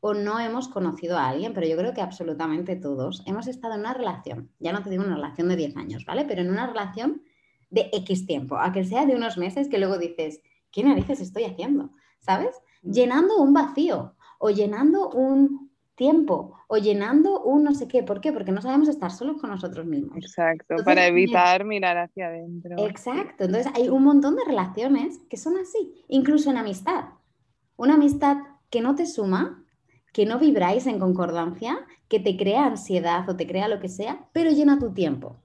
o 0.00 0.14
no 0.14 0.40
hemos 0.40 0.68
conocido 0.68 1.16
a 1.16 1.28
alguien? 1.28 1.54
Pero 1.54 1.66
yo 1.66 1.76
creo 1.76 1.94
que 1.94 2.02
absolutamente 2.02 2.76
todos 2.76 3.22
hemos 3.26 3.46
estado 3.46 3.74
en 3.74 3.80
una 3.80 3.94
relación. 3.94 4.50
Ya 4.58 4.72
no 4.72 4.82
te 4.82 4.90
digo 4.90 5.04
una 5.04 5.14
relación 5.14 5.48
de 5.48 5.56
10 5.56 5.76
años, 5.76 6.04
¿vale? 6.04 6.24
Pero 6.26 6.42
en 6.42 6.50
una 6.50 6.66
relación 6.66 7.22
de 7.70 7.88
X 7.92 8.26
tiempo, 8.26 8.56
a 8.58 8.72
que 8.72 8.84
sea 8.84 9.06
de 9.06 9.14
unos 9.14 9.38
meses 9.38 9.68
que 9.68 9.78
luego 9.78 9.96
dices, 9.96 10.42
¿qué 10.72 10.82
narices 10.82 11.20
estoy 11.20 11.44
haciendo? 11.44 11.90
¿Sabes? 12.18 12.60
Mm. 12.82 12.90
Llenando 12.90 13.36
un 13.36 13.52
vacío 13.52 14.14
o 14.38 14.50
llenando 14.50 15.10
un, 15.10 15.72
tiempo 15.94 16.58
o 16.68 16.78
llenando 16.78 17.42
un 17.42 17.64
no 17.64 17.74
sé 17.74 17.86
qué. 17.86 18.02
¿Por 18.02 18.20
qué? 18.20 18.32
Porque 18.32 18.52
no 18.52 18.62
sabemos 18.62 18.88
estar 18.88 19.10
solos 19.10 19.40
con 19.40 19.50
nosotros 19.50 19.86
mismos. 19.86 20.16
Exacto, 20.16 20.76
para 20.84 21.06
evitar 21.06 21.64
mirar 21.64 21.96
hacia 21.98 22.26
adentro. 22.26 22.76
Exacto, 22.78 23.44
entonces 23.44 23.72
hay 23.74 23.88
un 23.88 24.02
montón 24.02 24.36
de 24.36 24.44
relaciones 24.44 25.20
que 25.30 25.36
son 25.36 25.56
así, 25.58 26.04
incluso 26.08 26.50
en 26.50 26.56
amistad. 26.56 27.04
Una 27.76 27.94
amistad 27.94 28.38
que 28.70 28.80
no 28.80 28.94
te 28.94 29.06
suma, 29.06 29.64
que 30.12 30.26
no 30.26 30.38
vibráis 30.38 30.86
en 30.86 30.98
concordancia, 30.98 31.78
que 32.08 32.20
te 32.20 32.36
crea 32.36 32.66
ansiedad 32.66 33.28
o 33.28 33.36
te 33.36 33.46
crea 33.46 33.68
lo 33.68 33.80
que 33.80 33.88
sea, 33.88 34.28
pero 34.32 34.50
llena 34.50 34.78
tu 34.78 34.92
tiempo. 34.92 35.36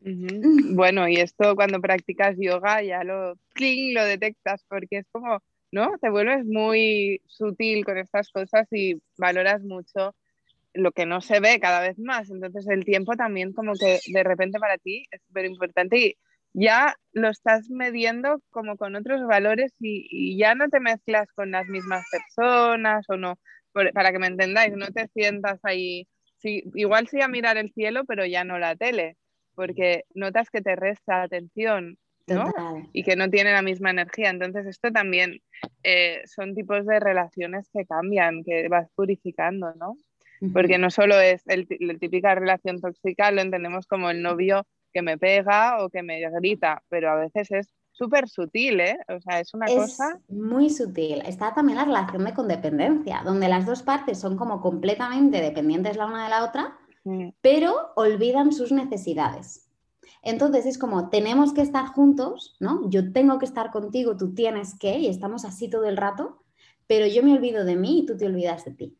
Bueno, 0.76 1.08
y 1.08 1.16
esto 1.16 1.54
cuando 1.56 1.80
practicas 1.80 2.36
yoga 2.38 2.82
ya 2.82 3.04
lo, 3.04 3.34
lo 3.34 4.04
detectas 4.04 4.64
porque 4.68 4.98
es 4.98 5.06
como 5.12 5.42
¿no? 5.72 5.96
Te 5.98 6.10
vuelves 6.10 6.44
muy 6.44 7.22
sutil 7.26 7.84
con 7.84 7.98
estas 7.98 8.30
cosas 8.30 8.66
y 8.72 9.00
valoras 9.16 9.62
mucho 9.62 10.14
lo 10.72 10.92
que 10.92 11.06
no 11.06 11.20
se 11.20 11.40
ve 11.40 11.60
cada 11.60 11.80
vez 11.80 11.98
más. 11.98 12.30
Entonces 12.30 12.66
el 12.68 12.84
tiempo 12.84 13.16
también 13.16 13.52
como 13.52 13.74
que 13.74 14.00
de 14.06 14.24
repente 14.24 14.58
para 14.58 14.78
ti 14.78 15.06
es 15.10 15.20
súper 15.26 15.44
importante 15.44 15.98
y 15.98 16.16
ya 16.52 16.96
lo 17.12 17.28
estás 17.28 17.70
midiendo 17.70 18.42
como 18.50 18.76
con 18.76 18.96
otros 18.96 19.24
valores 19.26 19.72
y, 19.78 20.36
ya 20.36 20.54
no 20.54 20.68
te 20.68 20.80
mezclas 20.80 21.30
con 21.32 21.52
las 21.52 21.66
mismas 21.68 22.04
personas 22.10 23.04
o 23.08 23.16
no, 23.16 23.38
para 23.72 24.10
que 24.10 24.18
me 24.18 24.26
entendáis, 24.26 24.74
no 24.76 24.88
te 24.88 25.06
sientas 25.14 25.60
ahí, 25.62 26.08
igual 26.42 27.06
sí 27.06 27.20
a 27.20 27.28
mirar 27.28 27.56
el 27.56 27.72
cielo, 27.72 28.04
pero 28.04 28.26
ya 28.26 28.42
no 28.42 28.58
la 28.58 28.74
tele, 28.74 29.16
porque 29.60 30.06
notas 30.14 30.48
que 30.48 30.62
te 30.62 30.74
resta 30.74 31.20
atención 31.20 31.98
y 32.94 33.04
que 33.04 33.14
no 33.14 33.28
tiene 33.28 33.52
la 33.52 33.60
misma 33.60 33.90
energía. 33.90 34.30
Entonces, 34.30 34.64
esto 34.64 34.90
también 34.90 35.42
eh, 35.82 36.22
son 36.24 36.54
tipos 36.54 36.86
de 36.86 36.98
relaciones 36.98 37.68
que 37.70 37.84
cambian, 37.84 38.42
que 38.42 38.68
vas 38.68 38.88
purificando, 38.94 39.74
¿no? 39.74 39.98
Porque 40.54 40.78
no 40.78 40.88
solo 40.88 41.20
es 41.20 41.42
el, 41.46 41.66
la 41.80 41.92
típica 41.98 42.34
relación 42.34 42.80
tóxica, 42.80 43.30
lo 43.32 43.42
entendemos 43.42 43.86
como 43.86 44.08
el 44.08 44.22
novio 44.22 44.66
que 44.94 45.02
me 45.02 45.18
pega 45.18 45.84
o 45.84 45.90
que 45.90 46.02
me 46.02 46.22
grita, 46.40 46.82
pero 46.88 47.10
a 47.10 47.16
veces 47.16 47.50
es 47.50 47.74
súper 47.90 48.30
sutil, 48.30 48.80
¿eh? 48.80 48.96
O 49.14 49.20
sea, 49.20 49.40
es 49.40 49.52
una 49.52 49.66
cosa... 49.66 50.18
Muy 50.30 50.70
sutil. 50.70 51.20
Está 51.26 51.52
también 51.52 51.76
la 51.76 51.84
relación 51.84 52.24
de 52.24 52.32
condependencia, 52.32 53.20
donde 53.26 53.46
las 53.48 53.66
dos 53.66 53.82
partes 53.82 54.18
son 54.18 54.38
como 54.38 54.62
completamente 54.62 55.42
dependientes 55.42 55.98
la 55.98 56.06
una 56.06 56.24
de 56.24 56.30
la 56.30 56.44
otra, 56.44 56.78
pero 57.40 57.92
olvidan 57.96 58.52
sus 58.52 58.72
necesidades. 58.72 59.70
Entonces 60.22 60.66
es 60.66 60.78
como, 60.78 61.08
tenemos 61.08 61.52
que 61.52 61.62
estar 61.62 61.86
juntos, 61.86 62.56
¿no? 62.60 62.88
Yo 62.90 63.12
tengo 63.12 63.38
que 63.38 63.46
estar 63.46 63.70
contigo, 63.70 64.16
tú 64.16 64.34
tienes 64.34 64.78
que, 64.78 64.98
y 64.98 65.06
estamos 65.06 65.44
así 65.44 65.68
todo 65.68 65.84
el 65.84 65.96
rato, 65.96 66.42
pero 66.86 67.06
yo 67.06 67.22
me 67.22 67.32
olvido 67.32 67.64
de 67.64 67.76
mí 67.76 68.00
y 68.00 68.06
tú 68.06 68.16
te 68.16 68.26
olvidas 68.26 68.64
de 68.64 68.72
ti. 68.72 68.98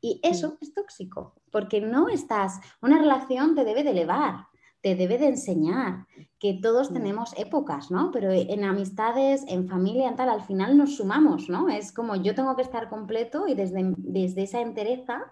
Y 0.00 0.20
eso 0.22 0.58
es 0.60 0.74
tóxico, 0.74 1.34
porque 1.50 1.80
no 1.80 2.08
estás, 2.08 2.60
una 2.82 2.98
relación 2.98 3.54
te 3.54 3.64
debe 3.64 3.84
de 3.84 3.90
elevar, 3.90 4.46
te 4.80 4.96
debe 4.96 5.16
de 5.16 5.28
enseñar 5.28 6.06
que 6.38 6.58
todos 6.60 6.92
tenemos 6.92 7.32
épocas, 7.38 7.90
¿no? 7.90 8.10
Pero 8.10 8.30
en 8.30 8.64
amistades, 8.64 9.42
en 9.48 9.66
familia, 9.66 10.08
en 10.08 10.16
tal, 10.16 10.28
al 10.28 10.42
final 10.42 10.76
nos 10.76 10.96
sumamos, 10.96 11.48
¿no? 11.48 11.70
Es 11.70 11.90
como 11.90 12.16
yo 12.16 12.34
tengo 12.34 12.54
que 12.54 12.60
estar 12.60 12.90
completo 12.90 13.48
y 13.48 13.54
desde, 13.54 13.94
desde 13.96 14.42
esa 14.42 14.60
entereza 14.60 15.22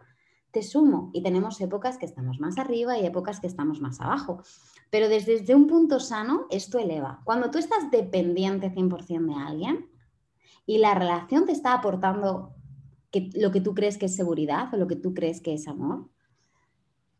te 0.52 0.62
sumo 0.62 1.10
y 1.12 1.22
tenemos 1.22 1.60
épocas 1.60 1.98
que 1.98 2.06
estamos 2.06 2.38
más 2.38 2.58
arriba 2.58 2.98
y 2.98 3.06
épocas 3.06 3.40
que 3.40 3.46
estamos 3.46 3.80
más 3.80 4.00
abajo. 4.00 4.42
Pero 4.90 5.08
desde, 5.08 5.54
un 5.54 5.66
punto 5.66 5.98
sano, 5.98 6.46
esto 6.50 6.78
eleva. 6.78 7.22
Cuando 7.24 7.50
tú 7.50 7.58
estás 7.58 7.90
dependiente 7.90 8.70
100% 8.70 9.34
de 9.34 9.42
alguien 9.42 9.90
y 10.66 10.78
la 10.78 10.94
relación 10.94 11.46
te 11.46 11.52
está 11.52 11.72
aportando 11.72 12.54
que, 13.10 13.30
lo 13.34 13.50
que 13.50 13.62
tú 13.62 13.74
crees 13.74 13.96
que 13.96 14.06
es 14.06 14.14
seguridad 14.14 14.72
o 14.72 14.76
lo 14.76 14.86
que 14.86 14.96
tú 14.96 15.14
crees 15.14 15.40
que 15.40 15.54
es 15.54 15.66
amor, 15.66 16.10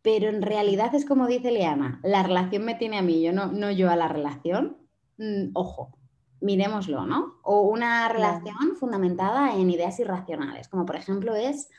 pero 0.02 0.28
en 0.28 0.42
realidad 0.42 0.94
es 0.94 1.06
como 1.06 1.26
dice 1.26 1.50
Leana, 1.50 2.00
la 2.02 2.22
relación 2.22 2.64
me 2.64 2.74
tiene 2.74 2.98
a 2.98 3.02
mí, 3.02 3.22
yo 3.22 3.32
no, 3.32 3.46
no 3.46 3.70
yo 3.70 3.88
a 3.90 3.96
la 3.96 4.08
relación, 4.08 4.76
mm, 5.16 5.50
ojo, 5.54 5.96
miremoslo, 6.42 7.06
¿no? 7.06 7.38
O 7.42 7.62
una 7.62 8.08
relación 8.08 8.76
fundamentada 8.78 9.54
en 9.54 9.70
ideas 9.70 9.98
irracionales, 10.00 10.68
como 10.68 10.84
por 10.84 10.96
ejemplo 10.96 11.34
es 11.36 11.70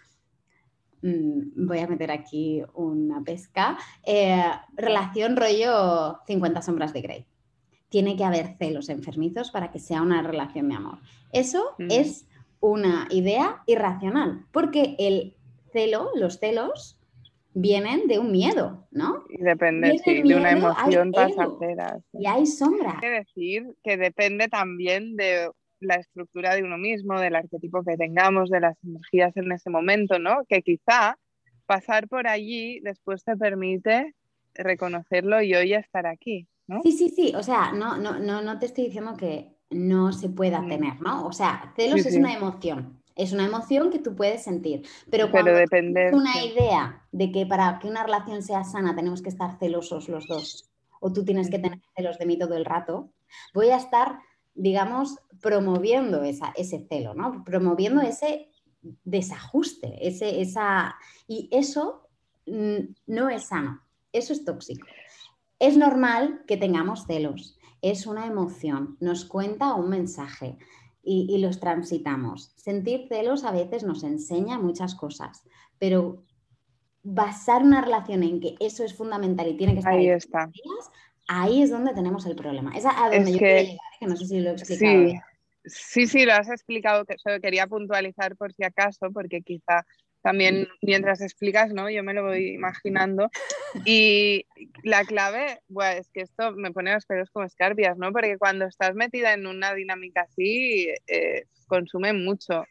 voy 1.04 1.80
a 1.80 1.88
meter 1.88 2.12
aquí 2.12 2.62
una 2.74 3.22
pesca, 3.24 3.78
eh, 4.06 4.44
relación 4.76 5.36
rollo 5.36 6.20
50 6.26 6.62
sombras 6.62 6.94
de 6.94 7.02
Grey. 7.02 7.26
Tiene 7.90 8.16
que 8.16 8.24
haber 8.24 8.58
celos 8.58 8.90
enfermizos 8.90 9.52
para 9.52 9.72
que 9.72 9.80
sea 9.80 10.02
una 10.02 10.22
relación 10.22 10.70
de 10.70 10.76
amor. 10.76 11.00
Eso 11.32 11.76
mm. 11.78 11.88
es 11.90 12.28
una 12.60 13.08
idea 13.12 13.62
irracional, 13.68 14.46
porque 14.52 14.96
el 14.98 15.36
celo, 15.74 16.10
los 16.16 16.40
celos, 16.40 16.98
vienen 17.54 18.08
de 18.08 18.20
un 18.20 18.32
miedo, 18.32 18.88
¿no? 18.92 19.24
Y 19.30 19.42
depende, 19.44 20.00
sí, 20.04 20.24
de 20.24 20.36
una 20.36 20.52
emoción 20.52 21.12
pasajera. 21.12 22.00
Y 22.14 22.26
hay 22.26 22.46
sombra. 22.46 22.94
Hay 22.94 23.00
que 23.00 23.10
decir 23.10 23.76
que 23.84 23.98
depende 23.98 24.48
también 24.48 25.16
de 25.16 25.52
la 25.84 25.96
estructura 25.96 26.56
de 26.56 26.64
uno 26.64 26.78
mismo, 26.78 27.20
del 27.20 27.36
arquetipo 27.36 27.84
que 27.84 27.98
tengamos, 27.98 28.50
de 28.50 28.60
las 28.60 28.78
energías 28.84 29.36
en 29.38 29.52
ese 29.52 29.70
momento, 29.70 30.20
¿no? 30.20 30.46
Que 30.48 30.62
quizá 30.62 31.18
pasar 31.66 32.08
por 32.08 32.28
allí 32.28 32.80
después 32.82 33.24
te 33.24 33.36
permite 33.38 34.16
reconocerlo 34.54 35.42
y 35.42 35.56
hoy 35.56 35.74
estar 35.74 36.06
aquí, 36.06 36.48
¿no? 36.68 36.82
Sí, 36.84 36.92
sí, 36.92 37.10
sí, 37.10 37.34
o 37.36 37.44
sea, 37.44 37.72
no, 37.72 37.98
no, 37.98 38.20
no, 38.20 38.42
no 38.42 38.60
te 38.60 38.68
estoy 38.68 38.86
diciendo 38.86 39.16
que 39.18 39.54
no 39.70 40.12
se 40.12 40.30
pueda 40.30 40.62
mm. 40.62 40.70
tener, 40.70 41.02
¿no? 41.02 41.26
O 41.26 41.32
sea, 41.32 41.74
celos 41.76 42.06
es 42.06 42.16
una 42.16 42.34
emoción, 42.34 43.02
es 43.16 43.34
una 43.34 43.46
emoción 43.46 43.90
que 43.90 44.00
tú 44.00 44.16
puedes 44.16 44.44
sentir, 44.44 44.86
pero 45.10 45.32
cuando 45.32 45.52
tienes 45.70 46.14
una 46.14 46.44
idea 46.44 47.04
de 47.12 47.32
que 47.32 47.46
para 47.46 47.80
que 47.80 47.88
una 47.88 48.04
relación 48.04 48.42
sea 48.44 48.64
sana 48.64 48.96
tenemos 48.96 49.22
que 49.22 49.30
estar 49.30 49.58
celosos 49.58 50.10
los 50.10 50.28
dos, 50.28 50.70
o 51.00 51.12
tú 51.12 51.26
tienes 51.26 51.50
que 51.50 51.60
tener 51.60 51.80
celos 51.96 52.18
de 52.18 52.26
mí 52.26 52.38
todo 52.38 52.56
el 52.56 52.66
rato, 52.66 53.10
voy 53.54 53.70
a 53.70 53.78
estar 53.78 54.20
digamos, 54.56 55.18
promoviendo 55.42 56.24
esa, 56.24 56.54
ese 56.56 56.86
celo, 56.88 57.14
¿no? 57.14 57.44
Promoviendo 57.44 58.02
ese 58.02 58.50
desajuste, 59.04 60.08
ese, 60.08 60.42
esa... 60.42 60.96
Y 61.28 61.50
eso 61.52 62.08
mm, 62.46 62.94
no 63.08 63.30
es 63.30 63.48
sano, 63.48 63.82
eso 64.12 64.34
es 64.34 64.46
tóxico. 64.46 64.86
Es 65.60 65.78
normal 65.78 66.44
que 66.48 66.58
tengamos 66.58 67.06
celos, 67.06 67.58
es 67.82 68.06
una 68.08 68.26
emoción, 68.26 68.98
nos 69.00 69.26
cuenta 69.26 69.76
un 69.76 69.90
mensaje 69.90 70.58
y, 71.04 71.28
y, 71.30 71.40
los 71.40 71.60
transitamos. 71.60 72.54
Sentir 72.56 73.08
celos 73.10 73.44
a 73.44 73.52
veces 73.52 73.84
nos 73.84 74.04
enseña 74.04 74.58
muchas 74.58 74.96
cosas, 74.96 75.44
pero 75.78 76.24
basar 77.04 77.64
una 77.64 77.82
relación 77.82 78.24
en 78.24 78.40
que 78.40 78.56
eso 78.62 78.84
es 78.86 78.96
fundamental 78.96 79.48
y 79.50 79.58
tiene 79.58 79.74
que 79.74 79.80
estar 79.80 79.94
ahí, 79.94 80.08
está 80.08 80.50
ahí 81.28 81.62
es 81.62 81.70
donde 81.70 81.94
tenemos 81.94 82.26
el 82.26 82.36
problema. 82.36 82.76
Es 82.76 82.86
a 82.86 83.10
donde 83.12 83.32
yo 83.32 83.40
que, 83.40 83.64
llegar, 83.64 83.78
que 84.00 84.06
no 84.08 84.16
sé 84.16 84.26
si 84.26 84.40
lo 84.40 84.50
he 84.52 84.54
explicado. 84.54 85.08
Sí, 85.08 85.20
sí, 85.66 86.08
sí, 86.08 86.26
lo 86.26 86.34
has 86.34 86.50
explicado, 86.50 87.06
que 87.06 87.18
solo 87.18 87.40
quería 87.40 87.68
puntualizar 87.68 88.36
por 88.36 88.54
si 88.54 88.64
acaso, 88.64 89.12
porque 89.12 89.42
quizá 89.42 89.86
también 90.22 90.70
mientras 90.82 91.22
explicas, 91.22 91.74
¿no? 91.74 91.90
Yo 91.90 92.02
me 92.02 92.14
lo 92.14 92.24
voy 92.24 92.54
imaginando. 92.54 93.30
Y 93.86 94.46
la 94.84 95.04
clave, 95.04 95.60
bueno, 95.68 96.00
es 96.00 96.10
que 96.12 96.22
esto 96.22 96.54
me 96.54 96.72
pone 96.72 96.94
los 96.94 97.06
pelos 97.06 97.30
como 97.30 97.46
escarpias, 97.46 97.98
¿no? 97.98 98.12
Porque 98.12 98.38
cuando 98.38 98.66
estás 98.66 98.96
metida 98.96 99.34
en 99.34 99.46
una 99.48 99.74
dinámica 99.74 100.22
así, 100.22 100.90
eh, 101.08 101.44
consume 101.68 102.14
mucho. 102.14 102.66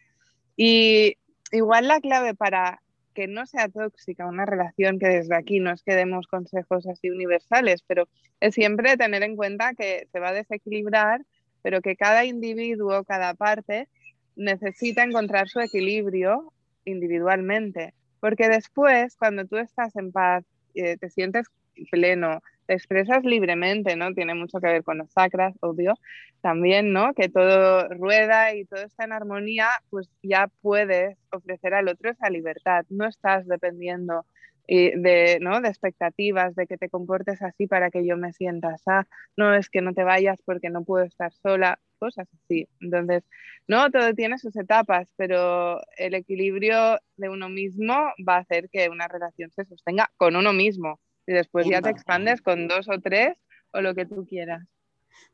Y 0.56 1.16
igual 1.50 1.88
la 1.88 2.00
clave 2.00 2.34
para 2.34 2.81
que 3.14 3.28
no 3.28 3.46
sea 3.46 3.68
tóxica 3.68 4.26
una 4.26 4.46
relación, 4.46 4.98
que 4.98 5.08
desde 5.08 5.36
aquí 5.36 5.60
no 5.60 5.72
es 5.72 5.82
que 5.82 5.94
demos 5.94 6.26
consejos 6.26 6.86
así 6.86 7.10
universales, 7.10 7.82
pero 7.86 8.08
es 8.40 8.54
siempre 8.54 8.96
tener 8.96 9.22
en 9.22 9.36
cuenta 9.36 9.74
que 9.74 10.08
se 10.10 10.20
va 10.20 10.28
a 10.28 10.32
desequilibrar, 10.34 11.22
pero 11.62 11.80
que 11.80 11.96
cada 11.96 12.24
individuo, 12.24 13.04
cada 13.04 13.34
parte, 13.34 13.88
necesita 14.36 15.02
encontrar 15.02 15.48
su 15.48 15.60
equilibrio 15.60 16.52
individualmente, 16.84 17.94
porque 18.20 18.48
después, 18.48 19.16
cuando 19.16 19.46
tú 19.46 19.56
estás 19.56 19.94
en 19.96 20.12
paz, 20.12 20.44
eh, 20.74 20.96
te 20.96 21.10
sientes 21.10 21.48
pleno, 21.90 22.42
expresas 22.72 23.24
libremente, 23.24 23.96
¿no? 23.96 24.12
Tiene 24.14 24.34
mucho 24.34 24.60
que 24.60 24.66
ver 24.66 24.84
con 24.84 24.98
los 24.98 25.10
sacras, 25.12 25.54
obvio, 25.60 25.94
también, 26.40 26.92
¿no? 26.92 27.14
Que 27.14 27.28
todo 27.28 27.88
rueda 27.88 28.54
y 28.54 28.64
todo 28.64 28.82
está 28.82 29.04
en 29.04 29.12
armonía, 29.12 29.68
pues 29.90 30.10
ya 30.22 30.48
puedes 30.60 31.18
ofrecer 31.30 31.74
al 31.74 31.88
otro 31.88 32.10
esa 32.10 32.30
libertad, 32.30 32.84
no 32.90 33.06
estás 33.06 33.46
dependiendo 33.46 34.24
de, 34.66 35.38
¿no? 35.40 35.60
de 35.60 35.68
expectativas, 35.68 36.54
de 36.54 36.66
que 36.66 36.78
te 36.78 36.88
comportes 36.88 37.42
así 37.42 37.66
para 37.66 37.90
que 37.90 38.06
yo 38.06 38.16
me 38.16 38.32
sienta 38.32 38.68
así, 38.68 39.08
no 39.36 39.54
es 39.54 39.68
que 39.68 39.82
no 39.82 39.92
te 39.92 40.04
vayas 40.04 40.40
porque 40.44 40.70
no 40.70 40.84
puedo 40.84 41.04
estar 41.04 41.32
sola, 41.32 41.78
cosas 41.98 42.28
así. 42.34 42.68
Entonces, 42.80 43.22
no, 43.68 43.90
todo 43.90 44.14
tiene 44.14 44.38
sus 44.38 44.56
etapas, 44.56 45.12
pero 45.16 45.80
el 45.96 46.14
equilibrio 46.14 46.98
de 47.16 47.28
uno 47.28 47.48
mismo 47.48 47.94
va 48.26 48.36
a 48.36 48.40
hacer 48.40 48.68
que 48.70 48.88
una 48.88 49.08
relación 49.08 49.50
se 49.50 49.64
sostenga 49.64 50.10
con 50.16 50.36
uno 50.36 50.52
mismo 50.52 51.00
y 51.26 51.32
después 51.32 51.66
ya 51.68 51.80
te 51.80 51.90
expandes 51.90 52.42
con 52.42 52.68
dos 52.68 52.88
o 52.88 53.00
tres 53.00 53.36
o 53.72 53.80
lo 53.80 53.94
que 53.94 54.06
tú 54.06 54.26
quieras. 54.26 54.66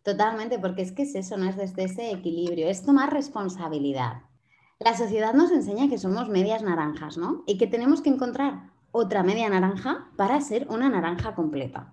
Totalmente, 0.02 0.58
porque 0.58 0.82
es 0.82 0.92
que 0.92 1.02
es 1.02 1.14
eso, 1.14 1.36
no 1.36 1.48
es 1.48 1.56
desde 1.56 1.84
ese 1.84 2.10
equilibrio, 2.10 2.68
es 2.68 2.84
tomar 2.84 3.12
responsabilidad. 3.12 4.22
La 4.78 4.96
sociedad 4.96 5.34
nos 5.34 5.50
enseña 5.50 5.88
que 5.88 5.98
somos 5.98 6.28
medias 6.28 6.62
naranjas, 6.62 7.18
¿no? 7.18 7.42
Y 7.46 7.58
que 7.58 7.66
tenemos 7.66 8.00
que 8.00 8.10
encontrar 8.10 8.70
otra 8.92 9.22
media 9.22 9.48
naranja 9.48 10.08
para 10.16 10.40
ser 10.40 10.66
una 10.68 10.88
naranja 10.88 11.34
completa. 11.34 11.92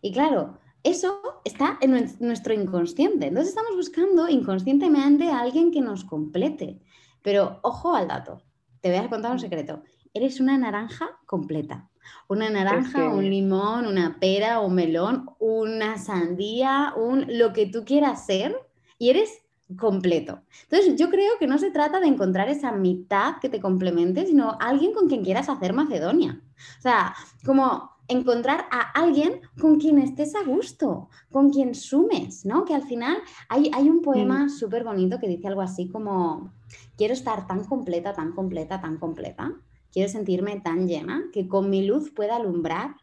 Y 0.00 0.12
claro, 0.12 0.58
eso 0.82 1.20
está 1.44 1.78
en 1.80 1.92
nuestro 2.20 2.54
inconsciente. 2.54 3.26
Entonces 3.26 3.50
estamos 3.50 3.76
buscando 3.76 4.28
inconscientemente 4.28 5.28
a 5.30 5.40
alguien 5.40 5.70
que 5.70 5.80
nos 5.80 6.04
complete. 6.04 6.80
Pero 7.22 7.60
ojo 7.62 7.94
al 7.94 8.08
dato, 8.08 8.42
te 8.80 8.88
voy 8.88 8.98
a 8.98 9.08
contar 9.08 9.32
un 9.32 9.38
secreto. 9.38 9.82
Eres 10.12 10.40
una 10.40 10.58
naranja 10.58 11.20
completa. 11.26 11.88
Una 12.28 12.50
naranja, 12.50 13.08
un 13.08 13.28
limón, 13.28 13.86
una 13.86 14.18
pera, 14.18 14.60
un 14.60 14.74
melón, 14.74 15.30
una 15.38 15.98
sandía, 15.98 16.94
un 16.96 17.26
lo 17.28 17.52
que 17.52 17.66
tú 17.66 17.84
quieras 17.84 18.26
ser 18.26 18.56
y 18.98 19.10
eres 19.10 19.42
completo. 19.76 20.42
Entonces, 20.64 20.96
yo 20.96 21.10
creo 21.10 21.38
que 21.38 21.46
no 21.46 21.58
se 21.58 21.70
trata 21.70 22.00
de 22.00 22.06
encontrar 22.06 22.48
esa 22.48 22.72
mitad 22.72 23.36
que 23.40 23.48
te 23.48 23.60
complemente, 23.60 24.26
sino 24.26 24.56
alguien 24.60 24.92
con 24.92 25.08
quien 25.08 25.24
quieras 25.24 25.48
hacer 25.48 25.72
Macedonia. 25.72 26.40
O 26.78 26.82
sea, 26.82 27.14
como 27.44 27.92
encontrar 28.08 28.66
a 28.70 28.80
alguien 28.92 29.40
con 29.60 29.78
quien 29.78 29.98
estés 29.98 30.34
a 30.34 30.44
gusto, 30.44 31.08
con 31.30 31.50
quien 31.50 31.74
sumes, 31.74 32.44
¿no? 32.44 32.64
Que 32.64 32.74
al 32.74 32.82
final 32.82 33.18
hay, 33.48 33.70
hay 33.72 33.88
un 33.88 34.02
poema 34.02 34.48
súper 34.48 34.84
bonito 34.84 35.18
que 35.18 35.28
dice 35.28 35.48
algo 35.48 35.62
así 35.62 35.88
como, 35.88 36.52
quiero 36.96 37.14
estar 37.14 37.46
tan 37.46 37.64
completa, 37.64 38.12
tan 38.12 38.32
completa, 38.32 38.80
tan 38.80 38.98
completa, 38.98 39.52
quiero 39.92 40.10
sentirme 40.10 40.60
tan 40.60 40.88
llena 40.88 41.24
que 41.32 41.46
con 41.46 41.70
mi 41.70 41.86
luz 41.86 42.10
pueda 42.10 42.36
alumbrar 42.36 42.96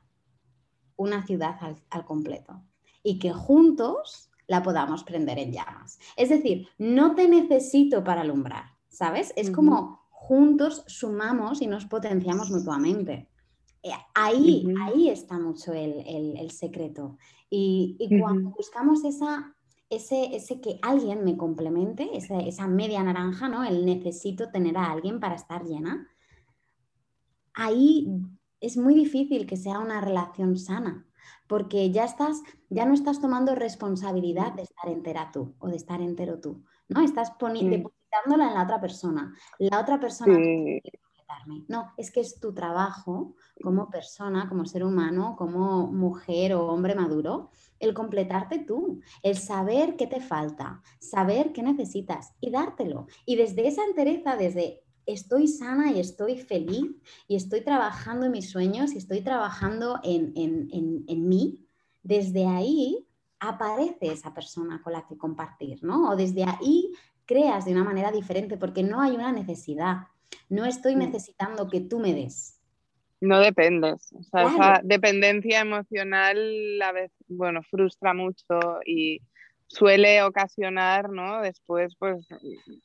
una 0.96 1.26
ciudad 1.26 1.58
al 1.90 2.06
completo 2.06 2.62
y 3.04 3.20
que 3.20 3.32
juntos 3.32 4.30
la 4.50 4.64
podamos 4.64 5.04
prender 5.04 5.38
en 5.38 5.54
llamas. 5.54 6.00
Es 6.18 6.30
decir, 6.30 6.68
no 6.78 7.16
te 7.16 7.30
necesito 7.30 8.04
para 8.04 8.22
alumbrar, 8.22 8.64
¿sabes? 8.90 9.32
Es 9.36 9.52
como 9.52 10.02
juntos 10.10 10.84
sumamos 10.88 11.62
y 11.62 11.68
nos 11.68 11.86
potenciamos 11.86 12.50
mutuamente. 12.50 13.30
Eh, 13.84 13.92
ahí, 14.16 14.66
ahí 14.82 15.10
está 15.10 15.38
mucho 15.38 15.72
el, 15.72 16.52
secreto. 16.52 17.18
Y, 17.50 17.98
cuando 18.20 18.50
buscamos 18.50 19.06
esa, 19.06 19.56
ese, 19.90 20.36
ese, 20.36 20.60
que 20.60 20.80
alguien 20.82 21.24
me 21.24 21.38
complemente, 21.38 22.10
esa 22.18 22.68
media 22.68 23.04
naranja, 23.04 23.50
¿no? 23.50 23.64
El 23.64 23.86
necesito 23.86 24.50
tener 24.50 24.78
a 24.78 24.92
alguien 24.92 25.20
para 25.20 25.36
estar 25.36 25.64
llena, 25.64 26.08
ahí 27.60 28.08
es 28.60 28.78
muy 28.78 28.94
difícil 28.96 29.46
que 29.46 29.58
sea 29.58 29.80
una 29.80 30.02
relación 30.02 30.58
sana 30.58 31.06
porque 31.48 31.92
ya 31.92 32.06
estás, 32.06 32.42
ya 32.70 32.86
no 32.86 32.94
estás 32.94 33.20
tomando 33.20 33.56
responsabilidad 33.56 34.54
de 34.54 34.64
estar 34.64 34.88
entera 34.88 35.32
tú 35.32 35.56
o 35.60 35.68
de 35.68 35.78
estar 35.78 36.00
entero 36.00 36.40
tú, 36.40 36.64
¿no? 36.88 37.02
Estás 37.02 37.34
depositándola 37.40 38.48
en 38.48 38.54
la 38.54 38.64
otra 38.64 38.80
persona. 38.80 39.34
La 39.58 39.82
otra 39.82 40.00
persona 40.00 40.38
No, 41.68 41.94
es 41.98 42.12
que 42.12 42.22
es 42.22 42.40
tu 42.40 42.54
trabajo 42.54 43.36
como 43.62 43.90
persona, 43.90 44.48
como 44.48 44.66
ser 44.66 44.84
humano, 44.84 45.36
como 45.38 45.88
mujer 45.88 46.54
o 46.54 46.68
hombre 46.68 46.96
maduro, 46.96 47.50
el 47.80 47.94
completarte 47.94 48.60
tú, 48.60 49.02
el 49.24 49.38
saber 49.38 49.96
qué 49.96 50.08
te 50.08 50.22
falta, 50.22 50.82
saber 51.00 51.52
qué 51.52 51.64
necesitas 51.64 52.34
y 52.40 52.52
dártelo. 52.52 53.08
Y 53.26 53.36
desde 53.36 53.68
esa 53.68 53.84
entereza, 53.86 54.36
desde 54.36 54.84
estoy 55.06 55.48
sana 55.48 55.92
y 55.92 56.00
estoy 56.00 56.38
feliz 56.38 56.92
y 57.28 57.36
estoy 57.36 57.62
trabajando 57.62 58.26
en 58.26 58.32
mis 58.32 58.50
sueños 58.50 58.94
y 58.94 58.98
estoy 58.98 59.22
trabajando 59.22 60.00
en, 60.04 61.28
mí, 61.28 61.66
desde 62.04 62.46
ahí 62.46 63.06
aparece 63.40 64.12
esa 64.12 64.34
persona 64.34 64.82
con 64.84 64.94
la 64.94 65.06
que 65.08 65.18
compartir, 65.18 65.84
¿no? 65.84 66.12
O 66.12 66.16
desde 66.16 66.44
ahí 66.44 66.92
creas 67.26 67.66
de 67.66 67.72
una 67.72 67.84
manera 67.84 68.12
diferente 68.12 68.58
porque 68.58 68.84
no 68.84 69.02
hay 69.02 69.12
una 69.12 69.32
necesidad. 69.32 70.08
No 70.50 70.66
estoy 70.66 70.96
mm. 70.96 71.00
necesitando 71.00 71.70
que 71.70 71.82
tú 71.82 72.00
me 72.00 72.14
des. 72.14 72.60
No 73.22 73.40
dependes. 73.40 74.14
O 74.14 74.24
sea, 74.24 74.44
esa 74.48 74.82
dependencia 74.84 75.60
emocional 75.60 76.82
a 76.82 76.92
veces, 76.92 77.26
bueno, 77.28 77.62
frustra 77.64 78.14
mucho 78.14 78.80
y 78.86 79.22
suele 79.68 80.24
ocasionar, 80.24 81.10
¿no? 81.10 81.42
Después, 81.42 81.96
pues, 81.98 82.28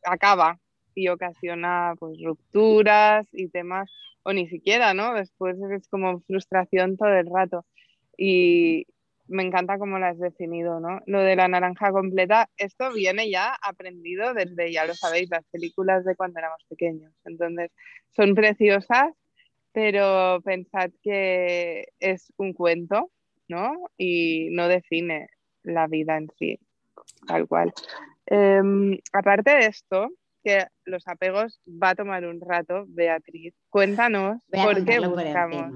acaba 0.05 0.59
y 0.95 1.09
ocasiona 1.09 1.95
pues 1.99 2.21
rupturas 2.23 3.27
y 3.33 3.49
temas, 3.49 3.91
o 4.23 4.33
ni 4.33 4.49
siquiera, 4.49 4.95
¿no? 4.95 5.15
Después 5.15 5.57
es 5.71 5.89
como 5.89 6.21
frustración 6.21 6.97
todo 6.97 7.15
el 7.15 7.27
rato. 7.31 7.65
Y 8.17 8.87
me 9.27 9.43
encanta 9.43 9.79
cómo 9.79 9.99
lo 9.99 10.07
has 10.07 10.19
definido, 10.19 10.81
¿no? 10.81 11.01
Lo 11.07 11.21
de 11.21 11.37
la 11.37 11.49
naranja 11.49 11.93
completa, 11.93 12.49
esto 12.57 12.93
viene 12.93 13.31
ya 13.31 13.57
aprendido 13.63 14.35
desde, 14.35 14.73
ya 14.73 14.85
lo 14.87 14.95
sabéis, 14.95 15.31
las 15.31 15.45
películas 15.47 16.05
de 16.05 16.17
cuando 16.17 16.39
éramos 16.39 16.63
pequeños. 16.69 17.13
Entonces, 17.25 17.71
son 18.15 18.35
preciosas, 18.35 19.15
pero 19.73 20.41
pensad 20.43 20.91
que 21.03 21.89
es 22.01 22.33
un 22.37 22.53
cuento, 22.53 23.11
¿no? 23.49 23.73
Y 23.97 24.49
no 24.53 24.69
define 24.69 25.29
la 25.63 25.87
vida 25.87 26.17
en 26.17 26.29
sí, 26.39 26.59
tal 27.27 27.49
cual. 27.49 27.73
Em, 28.27 28.99
aparte 29.13 29.51
de 29.51 29.67
esto, 29.67 30.09
que 30.45 30.67
los 30.85 31.09
apegos 31.09 31.61
va 31.67 31.91
a 31.91 31.95
tomar 31.95 32.27
un 32.27 32.41
rato, 32.41 32.85
Beatriz. 32.89 33.55
Cuéntanos 33.71 34.41
por 34.51 34.85
qué 34.85 35.01
buscamos. 35.01 35.73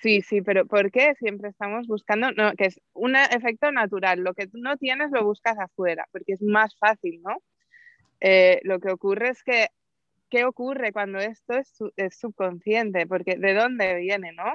Sí, 0.00 0.22
sí, 0.22 0.42
pero 0.42 0.66
¿por 0.66 0.90
qué 0.90 1.14
siempre 1.14 1.50
estamos 1.50 1.86
buscando? 1.86 2.32
No, 2.32 2.52
que 2.52 2.66
es 2.66 2.80
un 2.92 3.16
efecto 3.16 3.70
natural. 3.72 4.20
Lo 4.20 4.34
que 4.34 4.46
tú 4.46 4.58
no 4.58 4.76
tienes 4.76 5.10
lo 5.10 5.24
buscas 5.24 5.58
afuera, 5.58 6.06
porque 6.12 6.32
es 6.32 6.42
más 6.42 6.76
fácil, 6.78 7.20
¿no? 7.22 7.36
Eh, 8.20 8.60
lo 8.62 8.80
que 8.80 8.90
ocurre 8.90 9.28
es 9.28 9.42
que, 9.42 9.68
¿qué 10.30 10.44
ocurre 10.44 10.92
cuando 10.92 11.18
esto 11.18 11.54
es, 11.96 12.18
subconsciente? 12.18 13.06
Porque 13.06 13.36
¿de 13.36 13.54
dónde 13.54 13.96
viene, 13.96 14.32
no? 14.32 14.52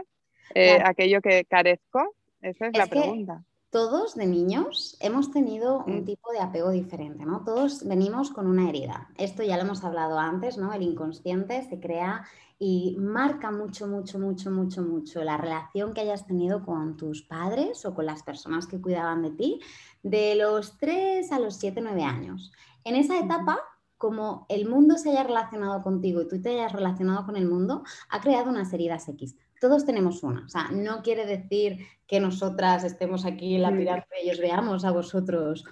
Eh, 0.56 0.80
aquello 0.84 1.22
que 1.22 1.46
carezco, 1.46 2.16
esa 2.42 2.68
es, 2.68 2.78
la 2.78 2.88
pregunta 2.88 3.44
todos 3.72 4.16
de 4.16 4.28
niños 4.28 4.98
hemos 5.00 5.32
tenido 5.32 5.86
un 5.86 6.04
tipo 6.04 6.32
de 6.34 6.42
apego 6.42 6.72
diferente, 6.72 7.26
¿no? 7.26 7.44
Todos 7.46 7.88
venimos 7.88 8.30
con 8.30 8.48
una 8.48 8.68
herida. 8.68 9.10
Esto 9.18 9.44
ya 9.44 9.56
lo 9.56 9.64
hemos 9.64 9.86
hablado 9.86 10.20
antes, 10.20 10.58
¿no? 10.58 10.74
El 10.74 10.82
inconsciente 10.82 11.64
se 11.64 11.80
crea 11.80 12.26
y 12.60 12.98
marca 13.00 13.50
mucho, 13.50 13.88
mucho, 13.88 14.20
mucho, 14.20 14.52
mucho, 14.52 14.82
mucho 14.82 15.24
la 15.24 15.38
relación 15.38 15.94
que 15.94 16.02
hayas 16.02 16.28
tenido 16.28 16.66
con 16.66 16.98
tus 16.98 17.24
padres 17.24 17.86
o 17.86 17.96
con 17.96 18.06
las 18.06 18.24
personas 18.24 18.68
que 18.68 18.82
cuidaban 18.82 19.22
de 19.22 19.32
ti 19.32 19.62
de 20.04 20.36
los 20.36 20.78
3 20.78 21.32
a 21.32 21.40
los 21.40 21.56
7, 21.56 21.80
9 21.82 22.04
años. 22.04 22.52
En 22.84 22.98
esa 22.98 23.18
etapa 23.20 23.58
como 23.98 24.48
el 24.50 24.68
mundo 24.68 24.98
se 24.98 25.12
haya 25.12 25.24
relacionado 25.24 25.82
contigo 25.82 26.22
y 26.22 26.28
tú 26.28 26.42
te 26.42 26.50
hayas 26.50 26.74
relacionado 26.74 27.24
con 27.24 27.38
el 27.38 27.48
mundo, 27.48 27.84
ha 28.10 28.20
creado 28.20 28.50
unas 28.50 28.74
heridas 28.74 29.08
X. 29.08 29.38
Todos 29.62 29.86
tenemos 29.86 30.24
una. 30.24 30.44
O 30.44 30.50
sea, 30.50 30.70
no 30.72 31.04
quiere 31.04 31.28
decir 31.28 31.86
que 32.08 32.20
nosotras 32.20 32.84
estemos 32.84 33.26
aquí 33.26 33.54
en 33.56 33.62
la 33.62 33.70
pirámide 33.70 34.26
y 34.26 34.32
os 34.32 34.40
veamos 34.40 34.84
a 34.84 34.92
vosotros 34.92 35.64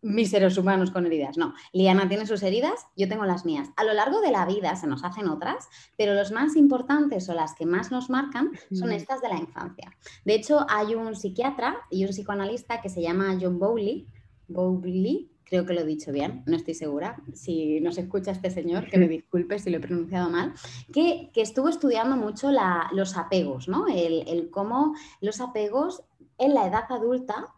mis 0.00 0.30
seres 0.30 0.56
humanos 0.56 0.90
con 0.90 1.04
heridas. 1.04 1.36
No, 1.36 1.52
Liana 1.74 2.08
tiene 2.08 2.24
sus 2.24 2.42
heridas, 2.42 2.86
yo 2.96 3.10
tengo 3.10 3.26
las 3.26 3.44
mías. 3.44 3.68
A 3.76 3.84
lo 3.84 3.92
largo 3.92 4.22
de 4.22 4.30
la 4.30 4.46
vida 4.46 4.74
se 4.74 4.86
nos 4.86 5.04
hacen 5.04 5.28
otras, 5.28 5.68
pero 5.98 6.14
los 6.14 6.32
más 6.32 6.56
importantes 6.56 7.28
o 7.28 7.34
las 7.34 7.54
que 7.54 7.66
más 7.66 7.90
nos 7.90 8.08
marcan 8.08 8.52
son 8.72 8.90
estas 8.90 9.20
de 9.20 9.28
la 9.28 9.36
infancia. 9.36 9.94
De 10.24 10.34
hecho, 10.34 10.64
hay 10.70 10.94
un 10.94 11.14
psiquiatra 11.14 11.76
y 11.90 12.06
un 12.06 12.12
psicoanalista 12.12 12.80
que 12.80 12.88
se 12.88 13.02
llama 13.02 13.36
John 13.38 13.58
Bowley, 13.58 14.08
Bowley 14.48 15.30
creo 15.50 15.66
que 15.66 15.74
lo 15.74 15.80
he 15.80 15.84
dicho 15.84 16.12
bien, 16.12 16.44
no 16.46 16.56
estoy 16.56 16.74
segura. 16.74 17.20
Si 17.34 17.80
nos 17.80 17.98
escucha 17.98 18.30
este 18.30 18.50
señor, 18.50 18.88
que 18.88 18.98
me 18.98 19.08
disculpe 19.08 19.58
si 19.58 19.68
lo 19.68 19.78
he 19.78 19.80
pronunciado 19.80 20.30
mal, 20.30 20.54
que, 20.92 21.30
estuvo 21.34 21.68
estudiando 21.68 22.16
mucho 22.16 22.50
los 22.92 23.16
apegos, 23.16 23.66
¿no? 23.66 23.86
El, 23.88 24.50
cómo 24.50 24.94
los 25.20 25.40
apegos 25.40 26.04
en 26.38 26.54
la 26.54 26.66
edad 26.66 26.84
adulta 26.90 27.48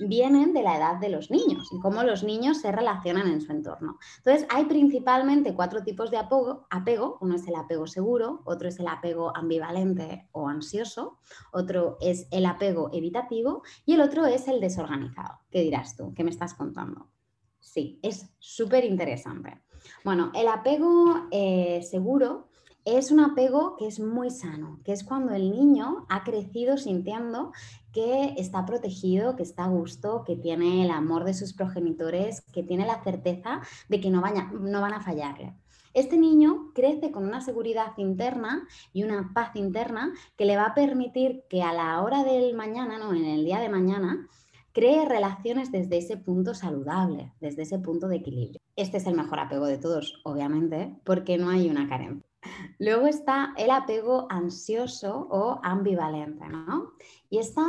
vienen 0.00 0.52
de 0.52 0.62
la 0.62 0.76
edad 0.76 0.96
de 0.96 1.08
los 1.08 1.30
niños 1.30 1.72
y 1.72 1.80
cómo 1.80 2.02
los 2.02 2.22
niños 2.22 2.60
se 2.60 2.70
relacionan 2.70 3.28
en 3.28 3.40
su 3.40 3.50
entorno. 3.50 3.98
Entonces, 4.18 4.46
hay 4.50 4.66
principalmente 4.66 5.54
cuatro 5.54 5.82
tipos 5.82 6.10
de 6.10 6.18
apego, 6.18 6.66
apego. 6.68 7.16
Uno 7.20 7.36
es 7.36 7.48
el 7.48 7.54
apego 7.54 7.86
seguro, 7.86 8.42
otro 8.44 8.68
es 8.68 8.78
el 8.78 8.88
apego 8.88 9.34
ambivalente 9.34 10.28
o 10.32 10.48
ansioso, 10.48 11.18
otro 11.52 11.96
es 12.00 12.28
el 12.30 12.44
apego 12.44 12.90
evitativo 12.92 13.62
y 13.86 13.94
el 13.94 14.02
otro 14.02 14.26
es 14.26 14.48
el 14.48 14.60
desorganizado. 14.60 15.40
¿Qué 15.50 15.62
dirás 15.62 15.96
tú? 15.96 16.12
¿Qué 16.14 16.22
me 16.22 16.30
estás 16.30 16.54
contando? 16.54 17.08
Sí, 17.60 17.98
es 18.02 18.30
súper 18.38 18.84
interesante. 18.84 19.60
Bueno, 20.04 20.30
el 20.34 20.48
apego 20.48 21.28
eh, 21.30 21.82
seguro 21.82 22.48
es 22.84 23.10
un 23.10 23.20
apego 23.20 23.76
que 23.76 23.86
es 23.86 24.00
muy 24.00 24.30
sano, 24.30 24.80
que 24.84 24.92
es 24.92 25.04
cuando 25.04 25.34
el 25.34 25.50
niño 25.50 26.06
ha 26.08 26.24
crecido 26.24 26.78
sintiendo 26.78 27.52
que 27.92 28.34
está 28.38 28.64
protegido, 28.64 29.36
que 29.36 29.42
está 29.42 29.64
a 29.64 29.68
gusto, 29.68 30.24
que 30.24 30.36
tiene 30.36 30.84
el 30.84 30.90
amor 30.90 31.24
de 31.24 31.34
sus 31.34 31.52
progenitores, 31.52 32.40
que 32.52 32.62
tiene 32.62 32.86
la 32.86 33.02
certeza 33.02 33.60
de 33.88 34.00
que 34.00 34.10
no, 34.10 34.22
no 34.60 34.80
van 34.80 34.94
a 34.94 35.02
fallarle. 35.02 35.54
Este 35.94 36.16
niño 36.16 36.70
crece 36.74 37.10
con 37.10 37.26
una 37.26 37.40
seguridad 37.40 37.92
interna 37.96 38.66
y 38.92 39.02
una 39.02 39.32
paz 39.34 39.56
interna 39.56 40.12
que 40.36 40.44
le 40.44 40.56
va 40.56 40.66
a 40.66 40.74
permitir 40.74 41.44
que 41.48 41.62
a 41.62 41.72
la 41.72 42.00
hora 42.02 42.24
del 42.24 42.54
mañana, 42.54 42.98
no, 42.98 43.12
en 43.14 43.24
el 43.24 43.44
día 43.44 43.58
de 43.58 43.68
mañana, 43.68 44.28
cree 44.72 45.04
relaciones 45.04 45.72
desde 45.72 45.98
ese 45.98 46.16
punto 46.16 46.54
saludable, 46.54 47.32
desde 47.40 47.62
ese 47.62 47.78
punto 47.78 48.08
de 48.08 48.16
equilibrio. 48.16 48.60
Este 48.76 48.98
es 48.98 49.06
el 49.06 49.14
mejor 49.14 49.40
apego 49.40 49.66
de 49.66 49.78
todos, 49.78 50.20
obviamente, 50.24 50.96
porque 51.04 51.38
no 51.38 51.50
hay 51.50 51.68
una 51.68 51.88
carencia. 51.88 52.28
Luego 52.78 53.06
está 53.06 53.54
el 53.56 53.70
apego 53.70 54.26
ansioso 54.30 55.26
o 55.30 55.60
ambivalente, 55.62 56.48
¿no? 56.48 56.92
Y 57.28 57.38
esta 57.38 57.64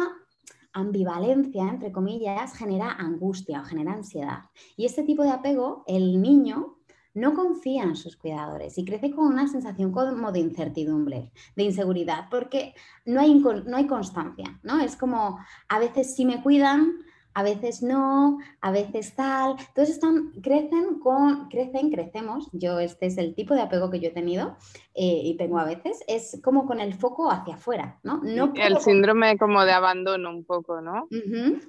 ambivalencia, 0.74 1.68
entre 1.68 1.92
comillas, 1.92 2.56
genera 2.56 2.92
angustia 2.92 3.62
o 3.62 3.66
genera 3.66 3.94
ansiedad. 3.94 4.44
Y 4.78 4.86
este 4.86 5.04
tipo 5.04 5.24
de 5.24 5.32
apego, 5.32 5.84
el 5.88 6.22
niño 6.22 6.79
no 7.14 7.34
confía 7.34 7.84
en 7.84 7.96
sus 7.96 8.16
cuidadores 8.16 8.78
y 8.78 8.86
crece 8.86 9.12
con 9.12 9.28
una 9.28 9.48
sensación 9.48 9.92
como 9.92 10.32
de 10.32 10.40
incertidumbre, 10.40 11.32
de 11.56 11.64
inseguridad, 11.64 12.26
porque 12.30 12.74
no 13.06 13.20
hay, 13.22 13.34
no 13.36 13.78
hay 13.78 13.88
constancia, 13.88 14.60
¿no? 14.64 14.80
Es 14.80 14.96
como 14.96 15.40
a 15.68 15.80
veces 15.80 16.16
sí 16.16 16.26
me 16.26 16.42
cuidan, 16.42 16.94
a 17.34 17.44
veces 17.44 17.82
no, 17.82 18.40
a 18.62 18.72
veces 18.72 19.16
tal. 19.16 19.52
Entonces 19.52 19.96
están, 19.96 20.32
crecen 20.42 21.00
con, 21.00 21.48
crecen, 21.48 21.92
crecemos. 21.92 22.50
Yo, 22.52 22.80
este 22.80 23.06
es 23.06 23.18
el 23.18 23.36
tipo 23.36 23.54
de 23.54 23.62
apego 23.62 23.90
que 23.90 24.00
yo 24.00 24.10
he 24.10 24.14
tenido 24.14 24.58
eh, 24.94 25.22
y 25.24 25.38
tengo 25.38 25.60
a 25.60 25.66
veces, 25.66 26.04
es 26.08 26.40
como 26.44 26.66
con 26.66 26.80
el 26.80 26.94
foco 26.94 27.32
hacia 27.32 27.56
afuera, 27.56 28.00
¿no? 28.04 28.22
no 28.24 28.52
el 28.56 28.78
síndrome 28.80 29.38
como 29.38 29.64
de 29.64 29.72
abandono 29.72 30.30
un 30.30 30.44
poco, 30.44 30.82
¿no? 30.82 31.08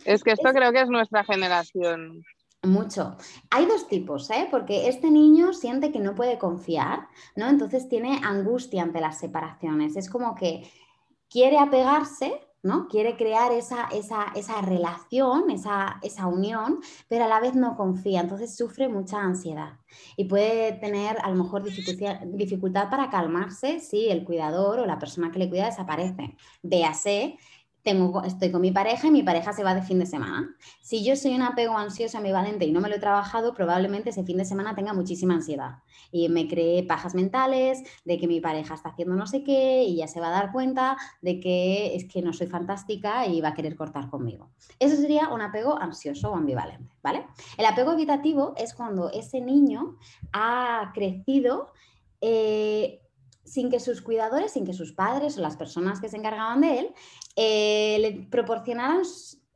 Es 0.05 0.24
que 0.24 0.33
esto 0.33 0.50
creo 0.53 0.72
que 0.72 0.81
es 0.81 0.88
nuestra 0.88 1.24
generación. 1.24 2.24
Mucho. 2.62 3.16
Hay 3.50 3.64
dos 3.64 3.88
tipos, 3.88 4.28
¿eh? 4.30 4.46
porque 4.50 4.88
este 4.88 5.10
niño 5.10 5.54
siente 5.54 5.90
que 5.90 5.98
no 5.98 6.14
puede 6.14 6.38
confiar, 6.38 7.08
¿no? 7.34 7.48
Entonces 7.48 7.88
tiene 7.88 8.20
angustia 8.22 8.82
ante 8.82 9.00
las 9.00 9.18
separaciones. 9.18 9.96
Es 9.96 10.10
como 10.10 10.34
que 10.34 10.70
quiere 11.30 11.58
apegarse, 11.58 12.38
¿no? 12.62 12.86
Quiere 12.88 13.16
crear 13.16 13.52
esa, 13.52 13.88
esa, 13.94 14.60
relación, 14.60 15.50
esa, 15.50 15.98
esa, 16.02 16.26
unión, 16.26 16.80
pero 17.08 17.24
a 17.24 17.28
la 17.28 17.40
vez 17.40 17.54
no 17.54 17.76
confía, 17.76 18.20
entonces 18.20 18.54
sufre 18.54 18.88
mucha 18.88 19.18
ansiedad 19.18 19.78
y 20.16 20.26
puede 20.26 20.72
tener 20.72 21.16
a 21.22 21.30
lo 21.30 21.42
mejor 21.42 21.64
dificultad 21.64 22.90
para 22.90 23.08
calmarse 23.08 23.80
si 23.80 24.10
el 24.10 24.24
cuidador 24.24 24.80
o 24.80 24.86
la 24.86 24.98
persona 24.98 25.30
que 25.30 25.38
le 25.38 25.48
cuida 25.48 25.64
desaparece. 25.66 26.36
Véase 26.62 27.38
tengo, 27.82 28.22
estoy 28.22 28.50
con 28.50 28.60
mi 28.60 28.70
pareja 28.70 29.08
y 29.08 29.10
mi 29.10 29.22
pareja 29.22 29.52
se 29.52 29.64
va 29.64 29.74
de 29.74 29.82
fin 29.82 29.98
de 29.98 30.06
semana. 30.06 30.54
Si 30.82 31.04
yo 31.04 31.16
soy 31.16 31.34
un 31.34 31.42
apego 31.42 31.76
ansioso 31.76 32.18
ambivalente 32.18 32.64
y 32.64 32.72
no 32.72 32.80
me 32.80 32.88
lo 32.88 32.96
he 32.96 33.00
trabajado, 33.00 33.54
probablemente 33.54 34.10
ese 34.10 34.24
fin 34.24 34.36
de 34.36 34.44
semana 34.44 34.74
tenga 34.74 34.92
muchísima 34.92 35.34
ansiedad 35.34 35.78
y 36.12 36.28
me 36.28 36.48
cree 36.48 36.82
pajas 36.82 37.14
mentales 37.14 37.82
de 38.04 38.18
que 38.18 38.26
mi 38.26 38.40
pareja 38.40 38.74
está 38.74 38.90
haciendo 38.90 39.14
no 39.14 39.26
sé 39.26 39.42
qué 39.42 39.84
y 39.84 39.96
ya 39.96 40.08
se 40.08 40.20
va 40.20 40.28
a 40.28 40.30
dar 40.30 40.52
cuenta 40.52 40.96
de 41.22 41.40
que 41.40 41.94
es 41.94 42.06
que 42.06 42.22
no 42.22 42.32
soy 42.32 42.48
fantástica 42.48 43.26
y 43.26 43.40
va 43.40 43.48
a 43.48 43.54
querer 43.54 43.76
cortar 43.76 44.10
conmigo. 44.10 44.50
Eso 44.78 44.96
sería 44.96 45.28
un 45.28 45.40
apego 45.40 45.80
ansioso 45.80 46.32
o 46.32 46.36
ambivalente, 46.36 46.94
¿vale? 47.02 47.26
El 47.56 47.66
apego 47.66 47.92
evitativo 47.92 48.54
es 48.56 48.74
cuando 48.74 49.10
ese 49.10 49.40
niño 49.40 49.96
ha 50.32 50.90
crecido 50.94 51.72
eh, 52.20 53.00
sin 53.50 53.68
que 53.68 53.80
sus 53.80 54.00
cuidadores, 54.00 54.52
sin 54.52 54.64
que 54.64 54.72
sus 54.72 54.92
padres 54.92 55.36
o 55.36 55.40
las 55.40 55.56
personas 55.56 56.00
que 56.00 56.08
se 56.08 56.16
encargaban 56.16 56.60
de 56.60 56.78
él 56.78 56.94
eh, 57.34 57.98
le 57.98 58.26
proporcionaran 58.30 59.02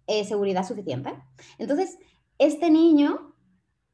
eh, 0.08 0.24
seguridad 0.24 0.66
suficiente. 0.66 1.14
Entonces, 1.58 1.96
este 2.38 2.70
niño 2.70 3.36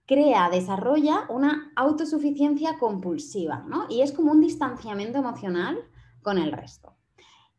crea, 0.06 0.48
desarrolla 0.48 1.26
una 1.28 1.70
autosuficiencia 1.76 2.78
compulsiva, 2.78 3.64
¿no? 3.68 3.86
Y 3.90 4.00
es 4.00 4.12
como 4.12 4.32
un 4.32 4.40
distanciamiento 4.40 5.18
emocional 5.18 5.78
con 6.22 6.38
el 6.38 6.50
resto. 6.50 6.96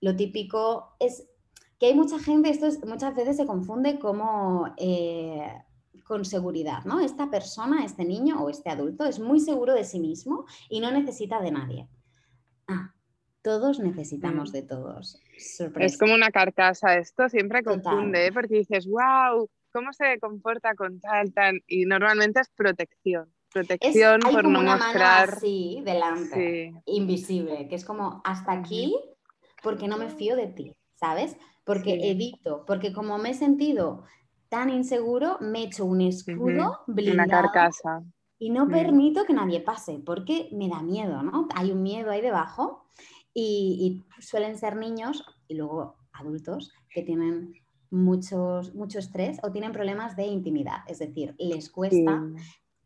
Lo 0.01 0.15
típico 0.15 0.95
es 0.99 1.27
que 1.79 1.85
hay 1.85 1.93
mucha 1.93 2.17
gente, 2.17 2.49
esto 2.49 2.67
muchas 2.87 3.15
veces 3.15 3.37
se 3.37 3.45
confunde 3.45 3.99
como 3.99 4.65
eh, 4.77 5.47
con 6.03 6.25
seguridad, 6.25 6.85
¿no? 6.85 6.99
Esta 6.99 7.29
persona, 7.29 7.85
este 7.85 8.03
niño 8.03 8.43
o 8.43 8.49
este 8.49 8.71
adulto 8.71 9.05
es 9.05 9.19
muy 9.19 9.39
seguro 9.39 9.75
de 9.75 9.83
sí 9.83 9.99
mismo 9.99 10.45
y 10.69 10.79
no 10.79 10.89
necesita 10.91 11.39
de 11.39 11.51
nadie. 11.51 11.87
Ah, 12.71 12.93
todos 13.41 13.79
necesitamos 13.79 14.49
mm. 14.49 14.53
de 14.53 14.61
todos. 14.63 15.21
Es 15.79 15.97
como 15.97 16.13
una 16.13 16.31
carcasa 16.31 16.97
esto, 16.97 17.29
siempre 17.29 17.63
confunde, 17.63 18.27
¿eh? 18.27 18.31
porque 18.31 18.55
dices, 18.55 18.87
wow, 18.87 19.49
¿cómo 19.71 19.93
se 19.93 20.19
comporta 20.19 20.75
con 20.75 20.99
tal, 20.99 21.33
tan? 21.33 21.59
Y 21.67 21.85
normalmente 21.85 22.41
es 22.41 22.49
protección. 22.49 23.33
Protección 23.51 24.21
por 24.21 24.45
no 24.45 24.61
mostrar. 24.61 25.29
así 25.29 25.81
delante, 25.83 26.73
invisible, 26.85 27.67
que 27.67 27.75
es 27.75 27.83
como 27.83 28.21
hasta 28.23 28.53
aquí, 28.53 28.97
porque 29.61 29.89
no 29.89 29.97
me 29.97 30.09
fío 30.09 30.37
de 30.37 30.47
ti, 30.47 30.73
¿sabes? 30.95 31.35
Porque 31.65 32.09
evito, 32.09 32.63
porque 32.65 32.93
como 32.93 33.17
me 33.17 33.31
he 33.31 33.33
sentido 33.33 34.05
tan 34.47 34.69
inseguro, 34.69 35.37
me 35.41 35.59
he 35.59 35.63
hecho 35.65 35.85
un 35.85 36.01
escudo 36.01 36.79
blindado. 36.87 37.27
Una 37.29 37.41
carcasa 37.41 38.03
y 38.41 38.49
no 38.49 38.65
mm. 38.65 38.71
permito 38.71 39.25
que 39.25 39.33
nadie 39.33 39.61
pase 39.61 40.01
porque 40.03 40.49
me 40.51 40.67
da 40.67 40.81
miedo, 40.81 41.21
¿no? 41.21 41.47
Hay 41.55 41.71
un 41.71 41.83
miedo 41.83 42.09
ahí 42.09 42.21
debajo 42.21 42.87
y, 43.35 44.03
suelen 44.19 44.57
ser 44.57 44.77
niños 44.77 45.23
y 45.47 45.55
luego 45.55 45.95
adultos 46.11 46.73
que 46.89 47.03
tienen 47.03 47.53
muchos, 47.91 48.73
mucho 48.73 48.97
estrés 48.97 49.37
o 49.43 49.51
tienen 49.51 49.71
problemas 49.71 50.15
de 50.15 50.23
intimidad, 50.23 50.79
es 50.87 50.99
decir, 50.99 51.35
les 51.37 51.69
cuesta... 51.69 52.23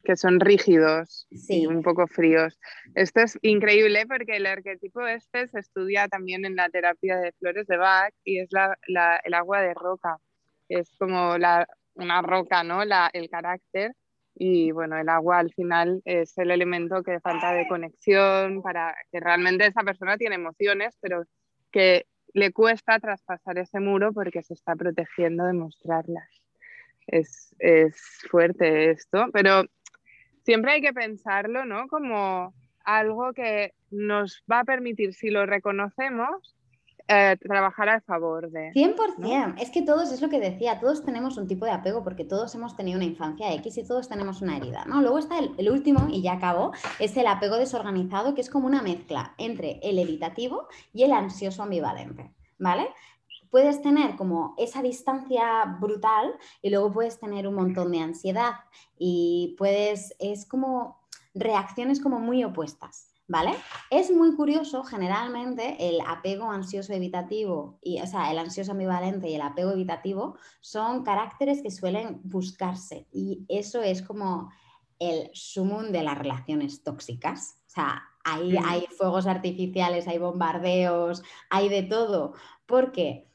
que 0.04 0.18
son 0.18 0.41
rígidos 0.41 1.26
y 1.30 1.68
un 1.68 1.82
poco 1.82 2.06
fríos. 2.06 2.60
Esto 2.94 3.22
es 3.22 3.39
increíble 3.41 4.06
porque 4.08 4.36
el 4.36 4.46
arquetipo 4.46 5.08
este 5.08 5.48
se 5.48 5.60
estudia 5.60 6.10
también 6.10 6.44
en 6.46 6.58
la 6.58 6.70
terapia 6.70 7.18
de 7.18 7.32
flores 7.32 7.65
de 7.68 7.78
Bach 7.78 8.13
y 8.26 8.39
es 8.39 8.50
el 9.24 9.34
agua 9.34 9.62
de 9.62 9.74
roca. 9.74 10.18
Es 10.68 10.94
como 11.00 11.34
una 11.34 12.22
roca, 12.22 12.63
¿no? 12.63 12.82
el 12.82 13.30
carácter 13.30 13.96
y 14.36 14.71
bueno, 14.71 14.98
el 14.98 15.08
agua 15.10 15.39
al 15.39 15.54
final 15.54 16.02
es 16.06 16.38
el 16.38 16.52
elemento 16.52 17.04
que 17.04 17.19
falta 17.21 17.54
de 17.54 17.67
conexión 17.67 18.62
para 18.62 18.95
que 19.12 19.19
realmente 19.19 19.65
esa 19.65 19.84
persona 19.84 20.17
tiene 20.17 20.36
emociones, 20.36 20.98
pero 21.02 21.24
que 21.71 22.06
le 22.34 22.52
cuesta 22.52 23.00
traspasar 23.00 23.58
ese 23.58 23.80
muro 23.80 24.12
porque 24.12 24.43
se 24.43 24.54
está 24.54 24.76
protegiendo 24.76 25.45
de 25.45 25.54
mostrarlas. 25.54 26.30
Es, 27.08 27.56
es 27.60 27.95
fuerte 28.30 28.89
esto, 28.89 29.28
pero 29.32 29.63
siempre 30.43 30.74
hay 30.74 30.82
que 30.82 30.93
pensarlo, 30.93 31.65
¿no? 31.65 31.88
Como 31.88 32.54
algo 32.84 33.34
que 33.34 33.74
nos 33.89 34.43
va 34.52 34.60
a 34.60 34.65
permitir, 34.65 35.13
si 35.13 35.30
lo 35.30 35.45
reconocemos, 35.45 36.56
eh, 37.08 37.38
trabajar 37.39 37.88
a 37.89 38.02
favor 38.02 38.50
de... 38.50 38.72
100%, 38.74 39.62
es 39.62 39.70
que 39.70 39.84
todos, 39.84 40.12
es 40.12 40.22
lo 40.22 40.30
que 40.30 40.39
decía, 40.39 40.80
todos 40.80 41.06
tenemos 41.06 41.38
un 41.38 41.48
tipo 41.48 41.65
de 41.65 41.72
apego 41.72 42.04
porque 42.04 42.26
todos 42.26 42.56
hemos 42.56 42.76
tenido 42.76 42.98
una 42.98 43.06
infancia 43.06 43.54
X 43.54 43.78
y 43.78 43.84
todos 43.86 44.10
tenemos 44.10 44.41
una 44.41 44.58
herida, 44.58 44.86
¿no? 44.86 45.02
Luego 45.02 45.20
está 45.20 45.38
el, 45.38 45.70
último, 45.70 46.08
y 46.10 46.24
ya 46.24 46.34
acabo, 46.34 46.72
es 46.98 47.15
el 47.15 47.28
apego 47.28 47.58
desorganizado, 47.58 48.34
que 48.34 48.41
es 48.41 48.50
como 48.50 48.65
una 48.65 48.82
mezcla 48.82 49.36
entre 49.38 49.80
el 49.84 50.00
evitativo 50.00 50.68
y 50.94 51.04
el 51.04 51.12
ansioso 51.12 51.62
ambivalente, 51.62 52.32
¿vale? 52.58 52.89
Puedes 53.52 53.84
tener 53.84 54.15
como 54.15 54.56
esa 54.58 54.82
distancia 54.82 55.78
brutal 55.80 56.34
y 56.63 56.72
luego 56.72 56.91
puedes 56.91 57.20
tener 57.20 57.48
un 57.48 57.54
montón 57.54 57.91
de 57.91 58.00
ansiedad 58.00 58.54
y 58.98 59.56
puedes, 59.60 60.15
es 60.18 60.48
como 60.48 61.00
reacciones 61.36 62.02
como 62.02 62.20
muy 62.20 62.44
opuestas. 62.44 63.14
¿Vale? 63.28 63.54
Es 63.90 64.12
muy 64.12 64.36
curioso, 64.36 64.84
generalmente 64.84 65.78
el 65.80 66.00
apego 66.06 66.52
ansioso 66.52 66.94
evitativo, 66.94 67.80
y, 67.82 68.00
o 68.00 68.06
sea, 68.06 68.32
el 68.32 68.38
ansioso 68.38 68.74
ambivalente 68.74 69.28
y 69.30 69.34
el 69.34 69.42
apego 69.42 69.72
evitativo 69.72 70.38
son 70.62 71.04
caracteres 71.04 71.64
que 71.64 71.72
suelen 71.72 72.22
buscarse 72.24 73.08
y 73.12 73.44
eso 73.48 73.82
es 73.82 74.04
como 74.04 74.52
el 75.00 75.30
sumum 75.34 75.92
de 75.92 76.04
las 76.04 76.18
relaciones 76.18 76.84
tóxicas. 76.84 77.58
O 77.68 77.70
sea, 77.70 78.04
ahí 78.24 78.56
hay 78.64 78.86
fuegos 78.98 79.28
artificiales, 79.28 80.08
hay 80.08 80.20
bombardeos, 80.20 81.24
hay 81.50 81.68
de 81.68 81.84
todo, 81.84 82.34
porque 82.66 83.28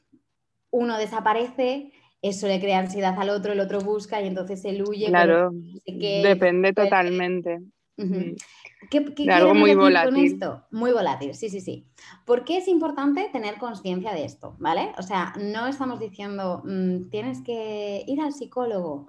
uno 0.71 0.97
desaparece, 0.97 1.91
eso 2.21 2.47
le 2.47 2.59
crea 2.59 2.79
ansiedad 2.79 3.19
al 3.19 3.29
otro, 3.29 3.51
el 3.51 3.59
otro 3.59 3.81
busca 3.81 4.21
y 4.21 4.27
entonces 4.27 4.63
él 4.65 4.83
huye. 4.87 5.07
Claro, 5.07 5.51
depende 5.85 6.73
totalmente. 6.73 7.59
¿Qué, 7.95 9.05
qué 9.15 9.31
algo 9.31 9.53
muy 9.53 9.75
volátil. 9.75 10.13
Con 10.13 10.23
esto? 10.23 10.63
Muy 10.71 10.91
volátil, 10.91 11.33
sí, 11.35 11.49
sí, 11.49 11.61
sí. 11.61 11.87
¿Por 12.25 12.43
qué 12.43 12.57
es 12.57 12.67
importante 12.67 13.29
tener 13.31 13.57
conciencia 13.57 14.13
de 14.13 14.25
esto? 14.25 14.55
¿Vale? 14.59 14.93
O 14.97 15.03
sea, 15.03 15.33
no 15.39 15.67
estamos 15.67 15.99
diciendo 15.99 16.63
mm, 16.65 17.09
tienes 17.09 17.41
que 17.41 18.03
ir 18.07 18.21
al 18.21 18.33
psicólogo, 18.33 19.07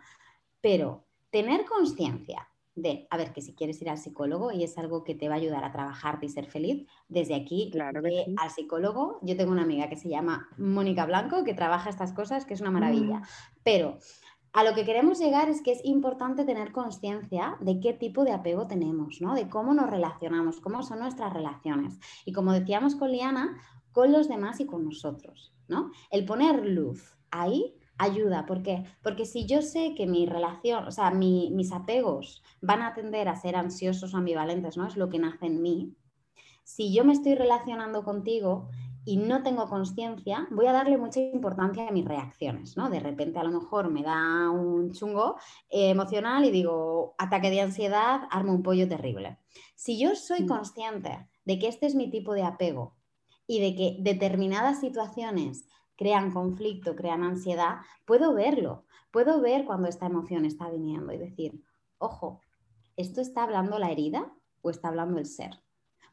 pero 0.61 1.05
tener 1.31 1.65
conciencia 1.65 2.49
de, 2.75 3.07
a 3.11 3.17
ver, 3.17 3.33
que 3.33 3.43
si 3.43 3.55
quieres 3.55 3.81
ir 3.83 3.91
al 3.91 3.99
psicólogo 3.99 4.51
y 4.51 4.65
es 4.65 4.79
algo 4.79 5.05
que 5.05 5.15
te 5.15 5.29
va 5.29 5.35
a 5.35 5.39
ayudar 5.39 5.65
a 5.65 5.73
trabajarte 5.73 6.27
y 6.27 6.29
ser 6.31 6.47
feliz, 6.47 6.87
desde 7.09 7.35
aquí 7.35 7.69
claro 7.71 8.01
al 8.37 8.51
psicólogo, 8.51 9.19
yo 9.23 9.37
tengo 9.37 9.53
una 9.53 9.63
amiga 9.63 9.89
que 9.89 9.97
se 9.97 10.09
llama 10.09 10.49
Mónica 10.57 11.05
Blanco, 11.05 11.45
que 11.45 11.55
trabaja 11.55 11.91
estas 11.91 12.13
cosas, 12.13 12.47
que 12.47 12.55
es 12.55 12.61
una 12.61 12.71
maravilla, 12.71 13.19
mm. 13.19 13.25
pero 13.63 13.99
a 14.53 14.65
lo 14.65 14.75
que 14.75 14.85
queremos 14.85 15.19
llegar 15.19 15.49
es 15.49 15.63
que 15.63 15.73
es 15.73 15.85
importante 15.85 16.45
tener 16.45 16.73
conciencia 16.73 17.57
de 17.61 17.81
qué 17.81 17.95
tipo 17.95 18.25
de 18.25 18.33
apego 18.33 18.67
tenemos, 18.67 19.21
¿no? 19.21 19.35
De 19.35 19.49
cómo 19.49 19.73
nos 19.73 19.89
relacionamos, 19.89 20.61
cómo 20.61 20.83
son 20.83 20.99
nuestras 20.99 21.33
relaciones. 21.33 21.99
Y 22.27 22.33
como 22.33 22.53
decíamos 22.53 22.95
con 22.95 23.11
Liana, 23.11 23.57
con 23.93 24.13
los 24.13 24.29
demás 24.29 24.61
y 24.61 24.67
con 24.67 24.85
nosotros, 24.85 25.55
¿no? 25.69 25.91
El 26.11 26.27
poner 26.27 26.67
luz 26.67 27.17
ahí 27.31 27.75
ayuda. 27.99 28.45
¿Por 28.47 28.63
qué? 28.63 28.85
Porque 29.03 29.25
si 29.25 29.47
yo 29.47 29.63
sé 29.63 29.95
que 29.95 30.07
mi 30.07 30.27
relación, 30.27 30.87
o 30.87 30.91
sea, 30.91 31.11
mis 31.13 31.73
apegos 31.73 32.43
van 32.61 32.83
a 32.83 32.95
tender 32.95 33.29
a 33.29 33.37
ser 33.37 33.57
ansiosos 33.57 34.13
o 34.13 34.17
ambivalentes, 34.17 34.77
¿no? 34.77 34.87
Es 34.87 34.97
lo 34.97 35.09
que 35.09 35.19
nace 35.19 35.47
en 35.47 35.63
mí. 35.63 35.97
Si 36.65 36.95
yo 36.95 37.05
me 37.05 37.13
estoy 37.13 37.35
relacionando 37.35 38.05
contigo 38.05 38.69
y 39.05 39.17
no 39.17 39.43
tengo 39.43 39.69
conciencia, 39.69 40.47
voy 40.51 40.67
a 40.67 40.73
darle 40.73 40.97
mucha 40.97 41.21
importancia 41.21 41.89
a 41.89 41.93
mis 41.93 42.05
reacciones, 42.05 42.77
¿no? 42.77 42.89
De 42.89 43.01
repente 43.01 43.39
a 43.39 43.45
lo 43.45 43.51
mejor 43.51 43.91
me 43.91 44.03
da 44.03 44.49
un 44.51 44.93
chungo 44.93 45.37
eh, 45.71 45.91
emocional 45.91 46.45
y 46.45 46.51
digo, 46.51 47.15
ataque 47.19 47.51
de 47.51 47.61
ansiedad, 47.61 48.23
armo 48.31 48.53
un 48.53 48.63
pollo 48.63 48.89
terrible. 48.89 49.39
Si 49.75 49.99
yo 49.99 50.15
soy 50.15 50.45
mm. 50.45 50.49
consciente 50.49 51.29
de 51.45 51.59
que 51.59 51.69
este 51.69 51.87
es 51.87 51.95
mi 51.97 52.11
tipo 52.11 52.33
de 52.35 52.45
apego 52.45 52.97
y 53.47 53.61
de 53.61 53.75
que 53.75 53.97
determinadas 54.01 54.79
situaciones 54.79 55.67
crean 55.97 56.31
conflicto, 56.31 56.95
crean 56.95 57.25
ansiedad, 57.25 57.79
puedo 58.05 58.35
verlo, 58.35 58.85
puedo 59.11 59.41
ver 59.41 59.65
cuando 59.65 59.89
esta 59.89 60.07
emoción 60.07 60.45
está 60.45 60.71
viniendo 60.71 61.13
y 61.13 61.19
decir, 61.19 61.61
ojo, 61.99 62.41
¿esto 62.97 63.21
está 63.21 63.43
hablando 63.43 63.81
la 63.81 63.91
herida 63.91 64.33
o 64.63 64.71
está 64.71 64.89
hablando 64.89 65.19
el 65.19 65.27
ser? 65.27 65.61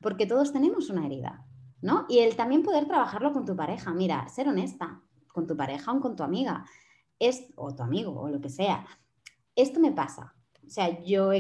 Porque 0.02 0.26
todos 0.26 0.52
tenemos 0.54 0.90
una 0.90 1.06
herida 1.06 1.46
¿no? 1.82 2.06
Y 2.10 2.20
el 2.20 2.36
también 2.36 2.64
poder 2.64 2.86
trabajarlo 2.86 3.34
con 3.34 3.46
tu 3.46 3.56
pareja. 3.56 3.94
Mira, 3.94 4.28
ser 4.30 4.48
honesta 4.48 5.02
con 5.28 5.48
tu 5.48 5.56
pareja 5.56 5.92
o 5.92 6.00
con 6.00 6.16
tu 6.16 6.24
amiga, 6.24 6.66
es, 7.20 7.48
o 7.56 7.74
tu 7.76 7.84
amigo 7.84 8.20
o 8.20 8.30
lo 8.30 8.42
que 8.42 8.50
sea. 8.50 8.86
Esto 9.56 9.80
me 9.80 9.92
pasa. 9.92 10.36
O 10.66 10.72
sea, 10.72 11.02
yo 11.02 11.32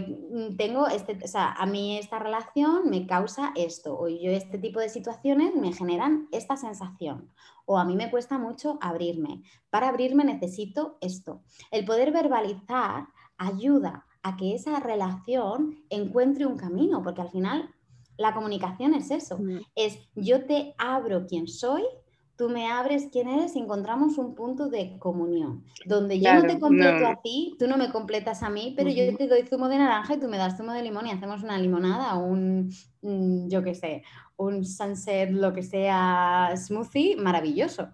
tengo 0.58 0.88
este, 0.88 1.19
o 1.23 1.28
sea, 1.28 1.52
a 1.52 1.67
mí 1.67 1.99
esta 1.99 2.17
relación 2.17 2.89
me 2.89 3.06
causa 3.06 3.52
esto, 3.56 3.95
o 3.95 4.08
yo 4.08 4.32
este 4.32 4.58
tipo 4.58 4.80
de 4.80 4.89
situaciones 4.89 5.54
me 5.56 5.71
generan 5.71 6.28
esta 6.32 6.58
sensación, 6.58 7.30
o 7.67 7.78
a 7.78 7.86
mí 7.86 7.95
me 7.95 8.10
cuesta 8.10 8.39
mucho 8.39 8.80
abrirme. 8.82 9.43
Para 9.69 9.89
abrirme 9.89 10.23
necesito 10.23 10.97
esto. 10.99 11.43
El 11.69 11.86
poder 11.86 12.12
verbalizar 12.12 13.10
ayuda 13.38 14.08
a 14.23 14.36
que 14.36 14.56
esa 14.56 14.80
relación 14.80 15.84
encuentre 15.91 16.47
un 16.47 16.58
camino, 16.58 17.04
porque 17.04 17.21
al 17.21 17.30
final 17.30 17.69
la 18.19 18.34
comunicación 18.34 18.93
es 18.93 19.10
eso, 19.12 19.39
es 19.75 19.97
yo 20.13 20.45
te 20.45 20.75
abro 20.77 21.25
quién 21.25 21.47
soy, 21.47 21.84
tú 22.36 22.49
me 22.49 22.69
abres 22.69 23.08
quién 23.12 23.29
eres 23.29 23.55
y 23.55 23.60
encontramos 23.60 24.17
un 24.17 24.36
punto 24.36 24.69
de 24.69 24.97
comunión, 24.99 25.63
donde 25.86 26.19
yo 26.19 26.34
no 26.34 26.43
te 26.43 26.60
completo 26.60 27.08
a 27.08 27.21
ti, 27.21 27.55
tú 27.58 27.67
no 27.67 27.77
me 27.77 27.91
completas 27.91 28.43
a 28.43 28.49
mí, 28.49 28.73
pero 28.75 28.89
yo 28.89 29.15
te 29.15 29.27
doy 29.27 29.43
zumo 29.43 29.69
de 29.69 29.77
naranja 29.77 30.15
y 30.15 30.19
tú 30.19 30.27
me 30.27 30.38
das 30.38 30.58
zumo 30.58 30.73
de 30.73 30.84
limón 30.84 31.08
y 31.08 31.12
hacemos 31.12 31.43
una 31.43 31.58
limonada 31.58 32.15
o 32.15 32.25
un, 32.25 32.69
mm, 33.01 33.47
yo 33.49 33.63
qué 33.63 33.73
sé, 33.73 34.03
un 34.36 34.65
sunset, 34.65 35.32
lo 35.32 35.53
que 35.53 35.63
sea, 35.63 36.53
smoothie, 36.55 37.15
maravilloso. 37.15 37.89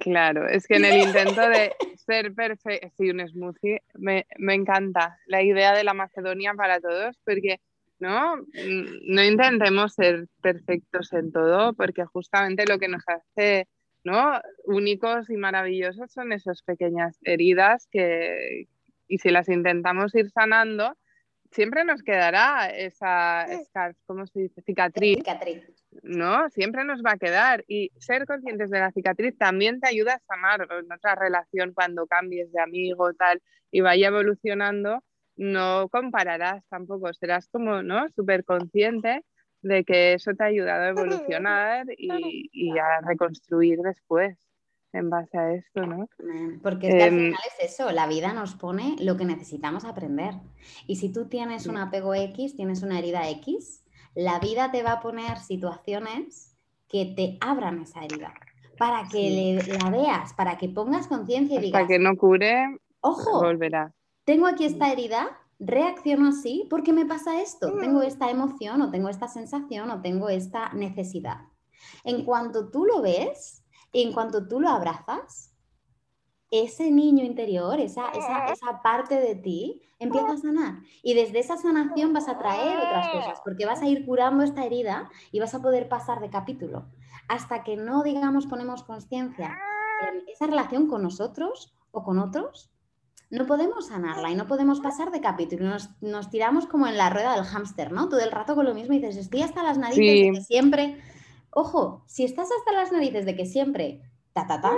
Claro, 0.00 0.48
es 0.48 0.66
que 0.66 0.76
en 0.76 0.86
el 0.86 1.06
intento 1.06 1.42
de 1.48 1.72
ser 2.06 2.34
perfecto, 2.34 2.88
sí, 2.96 3.10
un 3.10 3.26
smoothie, 3.26 3.82
me, 3.94 4.26
me 4.38 4.54
encanta 4.54 5.18
la 5.26 5.42
idea 5.42 5.74
de 5.74 5.84
la 5.84 5.94
Macedonia 5.94 6.54
para 6.54 6.80
todos, 6.80 7.18
porque 7.24 7.60
¿no? 8.04 8.36
No 8.36 9.24
intentemos 9.24 9.94
ser 9.94 10.26
perfectos 10.42 11.12
en 11.14 11.32
todo, 11.32 11.72
porque 11.72 12.04
justamente 12.04 12.66
lo 12.66 12.78
que 12.78 12.88
nos 12.88 13.02
hace 13.06 13.66
¿no? 14.04 14.40
únicos 14.64 15.30
y 15.30 15.36
maravillosos 15.36 16.12
son 16.12 16.32
esas 16.32 16.62
pequeñas 16.62 17.18
heridas 17.22 17.88
que, 17.90 18.66
y 19.08 19.18
si 19.18 19.30
las 19.30 19.48
intentamos 19.48 20.14
ir 20.14 20.28
sanando, 20.30 20.94
siempre 21.50 21.84
nos 21.84 22.02
quedará 22.02 22.68
esa 22.68 23.46
¿cómo 24.04 24.26
se 24.26 24.40
dice? 24.40 24.60
Cicatriz. 24.60 25.16
Cicatriz. 25.18 25.62
¿No? 26.02 26.50
Siempre 26.50 26.84
nos 26.84 27.02
va 27.02 27.12
a 27.12 27.18
quedar. 27.18 27.64
Y 27.68 27.90
ser 27.98 28.26
conscientes 28.26 28.68
de 28.68 28.80
la 28.80 28.92
cicatriz 28.92 29.38
también 29.38 29.80
te 29.80 29.88
ayuda 29.88 30.14
a 30.14 30.34
sanar 30.34 30.68
en 30.70 30.92
otra 30.92 31.14
relación 31.14 31.72
cuando 31.72 32.06
cambies 32.06 32.52
de 32.52 32.60
amigo, 32.60 33.14
tal, 33.14 33.40
y 33.70 33.80
vaya 33.80 34.08
evolucionando 34.08 35.02
no 35.36 35.88
compararás 35.88 36.64
tampoco, 36.68 37.12
serás 37.12 37.48
como, 37.48 37.82
¿no? 37.82 38.08
Súper 38.10 38.44
consciente 38.44 39.24
de 39.62 39.84
que 39.84 40.14
eso 40.14 40.32
te 40.34 40.44
ha 40.44 40.46
ayudado 40.46 40.82
a 40.84 40.88
evolucionar 40.88 41.86
y, 41.98 42.78
a 42.78 43.00
reconstruir 43.00 43.78
después 43.78 44.36
en 44.92 45.10
base 45.10 45.36
a 45.36 45.52
esto, 45.54 45.84
¿no? 45.86 46.08
Porque 46.62 46.88
es 46.88 46.94
que 46.94 47.02
al 47.02 47.08
em, 47.08 47.18
final 47.18 47.40
es 47.58 47.72
eso, 47.72 47.90
la 47.90 48.06
vida 48.06 48.32
nos 48.32 48.54
pone 48.54 48.94
lo 49.00 49.16
que 49.16 49.24
necesitamos 49.24 49.84
aprender. 49.84 50.34
Y 50.86 50.96
si 50.96 51.10
tú 51.12 51.26
tienes 51.26 51.66
un 51.66 51.78
apego 51.78 52.14
X, 52.14 52.54
tienes 52.54 52.82
una 52.82 53.00
herida 53.00 53.28
X, 53.30 53.84
la 54.14 54.38
vida 54.38 54.70
te 54.70 54.84
va 54.84 54.92
a 54.92 55.00
poner 55.00 55.38
situaciones 55.38 56.56
que 56.88 57.06
te 57.16 57.38
abran 57.40 57.80
esa 57.80 58.04
herida, 58.04 58.34
para 58.78 59.08
que 59.10 59.58
la 59.82 59.90
veas, 59.90 60.32
para 60.34 60.58
que 60.58 60.68
pongas 60.68 61.08
conciencia 61.08 61.58
y 61.58 61.62
digas... 61.62 61.72
Para 61.72 61.88
que 61.88 61.98
no 61.98 62.16
cure, 62.16 62.78
ojo, 63.00 63.40
volverá 63.40 63.92
tengo 64.24 64.46
aquí 64.46 64.64
esta 64.64 64.90
herida, 64.90 65.38
reacciono 65.58 66.28
así 66.28 66.66
porque 66.68 66.92
me 66.92 67.06
pasa 67.06 67.40
esto, 67.40 67.74
tengo 67.78 68.00
mm. 68.00 68.04
esta 68.04 68.30
emoción 68.30 68.82
o 68.82 68.90
tengo 68.90 69.08
esta 69.08 69.28
sensación 69.28 69.90
o 69.90 70.02
tengo 70.02 70.28
esta 70.28 70.72
necesidad. 70.72 71.48
En 72.02 72.24
cuanto 72.24 72.70
tú 72.70 72.84
lo 72.84 73.02
ves, 73.02 73.64
en 73.92 74.12
cuanto 74.12 74.48
tú 74.48 74.60
lo 74.60 74.68
abrazas, 74.68 75.54
ese 76.50 76.90
niño 76.90 77.24
interior, 77.24 77.80
esa, 77.80 78.10
esa, 78.10 78.46
esa, 78.46 78.82
parte 78.82 79.18
de 79.18 79.34
ti, 79.34 79.82
empieza 79.98 80.32
a 80.32 80.36
sanar. 80.36 80.82
Y 81.02 81.14
desde 81.14 81.40
esa 81.40 81.56
sanación 81.56 82.12
vas 82.12 82.28
a 82.28 82.38
traer 82.38 82.76
otras 82.76 83.08
cosas, 83.08 83.40
porque 83.44 83.66
vas 83.66 83.82
a 83.82 83.88
ir 83.88 84.06
curando 84.06 84.44
esta 84.44 84.64
herida 84.64 85.10
y 85.32 85.40
vas 85.40 85.54
a 85.54 85.62
poder 85.62 85.88
pasar 85.88 86.20
de 86.20 86.30
capítulo. 86.30 86.86
Hasta 87.28 87.64
que 87.64 87.76
no, 87.76 88.02
digamos, 88.02 88.46
ponemos 88.46 88.84
conciencia 88.84 89.58
en 90.08 90.28
esa 90.28 90.46
relación 90.46 90.86
con 90.86 91.02
nosotros 91.02 91.74
o 91.90 92.04
con 92.04 92.18
otros, 92.18 92.73
no 93.34 93.46
podemos 93.46 93.88
sanarla 93.88 94.30
y 94.30 94.34
no 94.36 94.46
podemos 94.46 94.80
pasar 94.80 95.10
de 95.10 95.20
capítulo. 95.20 95.76
Nos, 96.00 96.30
tiramos 96.30 96.66
como 96.66 96.86
en 96.86 96.96
la 96.96 97.10
rueda 97.10 97.34
del 97.34 97.44
hámster, 97.44 97.90
¿no? 97.90 98.08
Todo 98.08 98.20
el 98.20 98.30
rato 98.30 98.54
con 98.54 98.64
lo 98.64 98.74
mismo 98.74 98.94
y 98.94 98.98
dices, 98.98 99.16
estoy 99.16 99.42
hasta 99.42 99.62
las 99.62 99.76
narices 99.76 100.26
de 100.26 100.32
que 100.32 100.40
siempre. 100.40 101.00
Ojo, 101.50 102.04
si 102.06 102.24
estás 102.24 102.48
hasta 102.56 102.72
las 102.72 102.92
narices 102.92 103.26
de 103.26 103.34
que 103.34 103.44
siempre 103.44 104.02
ta 104.32 104.46
ta 104.46 104.60
ta, 104.60 104.72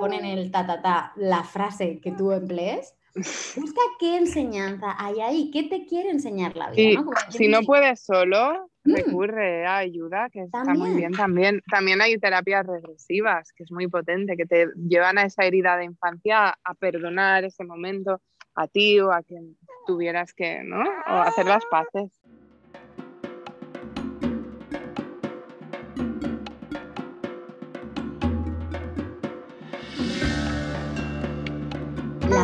ponen 0.00 0.24
el 0.24 0.50
ta 0.50 0.66
ta 0.66 0.82
ta 0.82 1.12
la 1.16 1.44
frase 1.44 2.00
que 2.00 2.12
tú 2.12 2.32
emplees, 2.32 2.94
busca 3.14 3.80
qué 3.98 4.16
enseñanza 4.16 4.94
hay 4.98 5.20
ahí, 5.20 5.50
qué 5.50 5.64
te 5.64 5.86
quiere 5.86 6.10
enseñar 6.10 6.56
la 6.56 6.70
vida. 6.70 7.04
si 7.30 7.48
no 7.48 7.62
puedes 7.62 8.00
solo, 8.00 8.70
Mm. 8.84 8.94
recurre 8.94 9.66
a 9.66 9.76
ayuda, 9.78 10.28
que 10.30 10.42
está 10.42 10.64
muy 10.74 10.94
bien 10.94 11.12
también. 11.12 11.62
También 11.70 12.00
hay 12.00 12.18
terapias 12.18 12.66
regresivas, 12.66 13.52
que 13.52 13.62
es 13.62 13.70
muy 13.70 13.86
potente, 13.86 14.36
que 14.36 14.44
te 14.46 14.68
llevan 14.74 15.18
a 15.18 15.22
esa 15.22 15.44
herida 15.44 15.76
de 15.76 15.84
infancia 15.84 16.58
a 16.64 16.74
perdonar 16.74 17.44
ese 17.44 17.64
momento 17.64 18.20
a 18.54 18.66
ti 18.66 18.98
o 19.00 19.12
a 19.12 19.22
quien 19.22 19.56
tuvieras 19.86 20.34
que, 20.34 20.62
¿no? 20.64 20.82
O 20.82 21.12
hacer 21.20 21.46
las 21.46 21.64
paces. 21.66 22.10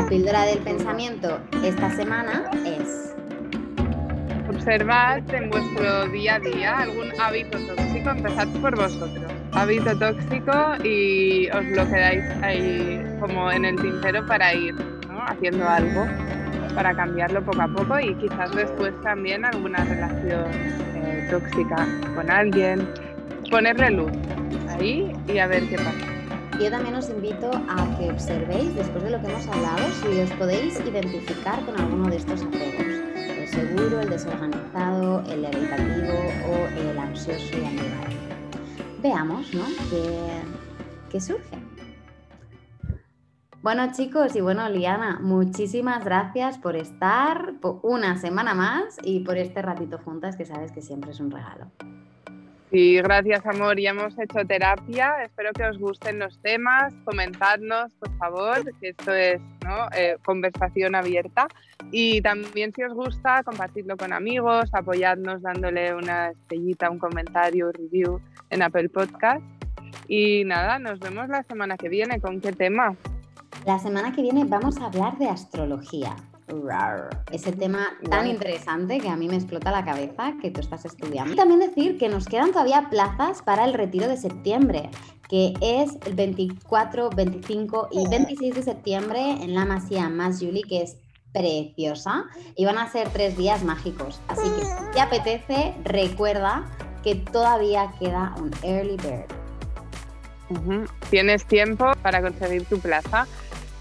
Píldora 0.08 0.46
del 0.46 0.58
pensamiento 0.60 1.38
esta 1.62 1.90
semana 1.90 2.50
es 2.64 3.14
observad 4.48 5.22
en 5.34 5.50
vuestro 5.50 6.06
día 6.08 6.36
a 6.36 6.40
día 6.40 6.78
algún 6.78 7.08
hábito 7.20 7.58
tóxico, 7.58 8.10
empezad 8.10 8.48
por 8.60 8.74
vosotros. 8.74 9.30
Hábito 9.52 9.98
tóxico 9.98 10.52
y 10.82 11.48
os 11.50 11.64
lo 11.66 11.86
quedáis 11.86 12.24
ahí 12.42 13.04
como 13.20 13.52
en 13.52 13.66
el 13.66 13.76
tintero 13.76 14.26
para 14.26 14.54
ir 14.54 14.74
haciendo 15.26 15.68
algo, 15.68 16.06
para 16.74 16.94
cambiarlo 16.94 17.44
poco 17.44 17.60
a 17.60 17.68
poco 17.68 18.00
y 18.00 18.14
quizás 18.14 18.50
después 18.52 18.94
también 19.02 19.44
alguna 19.44 19.84
relación 19.84 20.46
eh, 20.94 21.28
tóxica 21.30 21.86
con 22.14 22.30
alguien, 22.30 22.88
ponerle 23.50 23.90
luz 23.90 24.12
ahí 24.70 25.12
y 25.28 25.38
a 25.38 25.46
ver 25.46 25.68
qué 25.68 25.76
pasa. 25.76 26.17
Yo 26.60 26.70
también 26.70 26.96
os 26.96 27.08
invito 27.08 27.50
a 27.68 27.98
que 27.98 28.10
observéis, 28.10 28.74
después 28.74 29.04
de 29.04 29.10
lo 29.10 29.20
que 29.20 29.28
hemos 29.28 29.46
hablado, 29.46 29.78
si 30.02 30.20
os 30.20 30.30
podéis 30.32 30.80
identificar 30.80 31.64
con 31.64 31.80
alguno 31.80 32.08
de 32.10 32.16
estos 32.16 32.42
apegos 32.42 33.08
seguro, 33.48 34.00
el 34.00 34.10
desorganizado, 34.10 35.24
el 35.26 35.44
evitativo 35.44 36.14
o 36.48 36.66
el 36.78 36.98
ansioso 36.98 37.56
y 37.56 37.64
ambivalente. 37.64 38.34
Veamos, 39.02 39.52
¿no? 39.54 39.64
¿Qué, 41.10 41.20
surge? 41.20 41.58
Bueno 43.62 43.90
chicos 43.92 44.36
y 44.36 44.40
bueno 44.40 44.68
Liana, 44.68 45.18
muchísimas 45.20 46.04
gracias 46.04 46.58
por 46.58 46.76
estar 46.76 47.54
una 47.82 48.16
semana 48.16 48.54
más 48.54 48.96
y 49.02 49.20
por 49.20 49.36
este 49.36 49.62
ratito 49.62 49.98
juntas 49.98 50.36
que 50.36 50.44
sabes 50.44 50.70
que 50.70 50.80
siempre 50.80 51.10
es 51.10 51.20
un 51.20 51.30
regalo. 51.30 51.70
Sí, 52.70 52.96
gracias 52.96 53.46
amor. 53.46 53.80
Ya 53.80 53.90
hemos 53.90 54.18
hecho 54.18 54.46
terapia. 54.46 55.22
Espero 55.24 55.52
que 55.54 55.64
os 55.64 55.78
gusten 55.78 56.18
los 56.18 56.38
temas. 56.42 56.92
Comentadnos, 57.04 57.94
por 57.94 58.14
favor, 58.18 58.62
que 58.78 58.90
esto 58.90 59.12
es 59.14 59.40
eh, 59.96 60.16
conversación 60.24 60.94
abierta. 60.94 61.48
Y 61.90 62.20
también 62.20 62.72
si 62.74 62.82
os 62.82 62.92
gusta, 62.92 63.42
compartidlo 63.42 63.96
con 63.96 64.12
amigos, 64.12 64.68
apoyadnos 64.72 65.40
dándole 65.40 65.94
una 65.94 66.28
estrellita, 66.28 66.90
un 66.90 66.98
comentario, 66.98 67.72
review 67.72 68.20
en 68.50 68.62
Apple 68.62 68.90
Podcast. 68.90 69.42
Y 70.06 70.44
nada, 70.44 70.78
nos 70.78 71.00
vemos 71.00 71.28
la 71.28 71.42
semana 71.44 71.78
que 71.78 71.88
viene. 71.88 72.20
¿Con 72.20 72.40
qué 72.40 72.52
tema? 72.52 72.94
La 73.64 73.78
semana 73.78 74.12
que 74.12 74.20
viene 74.20 74.44
vamos 74.44 74.78
a 74.78 74.86
hablar 74.86 75.16
de 75.16 75.28
astrología. 75.28 76.16
Ese 77.30 77.52
tema 77.52 77.88
tan 78.08 78.26
interesante 78.26 78.98
que 78.98 79.08
a 79.08 79.16
mí 79.16 79.28
me 79.28 79.36
explota 79.36 79.70
la 79.70 79.84
cabeza 79.84 80.34
que 80.40 80.50
tú 80.50 80.60
estás 80.60 80.84
estudiando. 80.84 81.32
Y 81.32 81.36
también 81.36 81.60
decir 81.60 81.98
que 81.98 82.08
nos 82.08 82.26
quedan 82.26 82.52
todavía 82.52 82.88
plazas 82.90 83.42
para 83.42 83.64
el 83.64 83.74
retiro 83.74 84.08
de 84.08 84.16
septiembre, 84.16 84.90
que 85.28 85.54
es 85.60 85.98
el 86.06 86.14
24, 86.14 87.10
25 87.10 87.88
y 87.92 88.08
26 88.08 88.54
de 88.54 88.62
septiembre 88.62 89.20
en 89.42 89.54
la 89.54 89.64
Masía 89.64 90.08
Más 90.08 90.38
Julie, 90.38 90.62
que 90.62 90.82
es 90.82 90.96
preciosa. 91.32 92.24
Y 92.56 92.64
van 92.64 92.78
a 92.78 92.90
ser 92.90 93.08
tres 93.10 93.36
días 93.36 93.62
mágicos. 93.62 94.20
Así 94.28 94.48
que 94.48 94.64
si 94.64 94.92
te 94.92 95.00
apetece, 95.00 95.74
recuerda 95.84 96.66
que 97.02 97.14
todavía 97.14 97.92
queda 97.98 98.34
un 98.38 98.50
early 98.62 98.96
bird. 98.96 99.26
Tienes 101.10 101.44
tiempo 101.44 101.92
para 102.02 102.22
conseguir 102.22 102.64
tu 102.64 102.78
plaza 102.78 103.26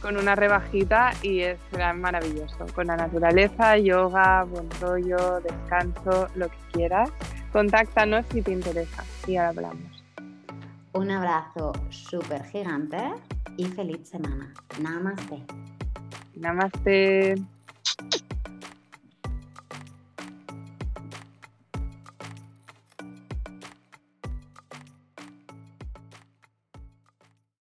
con 0.08 0.16
una 0.16 0.36
rebajita 0.36 1.12
y 1.22 1.42
es 1.42 1.60
maravilloso. 1.96 2.66
Con 2.74 2.88
la 2.88 2.96
naturaleza, 2.96 3.78
yoga, 3.78 4.46
buen 4.46 4.72
rollo, 4.80 5.42
descanso, 5.42 6.30
lo 6.36 6.48
que 6.48 6.58
quieras. 6.72 7.10
Contáctanos 7.52 8.26
si 8.32 8.42
te 8.42 8.54
interesa 8.54 9.04
y 9.28 9.36
ahora 9.36 9.50
hablamos. 9.50 10.06
Un 10.94 11.12
abrazo 11.12 11.74
súper 11.90 12.46
gigante 12.46 12.98
y 13.58 13.66
feliz 13.66 14.08
semana. 14.08 14.54
Namaste. 14.82 15.44
Namaste. 16.36 17.36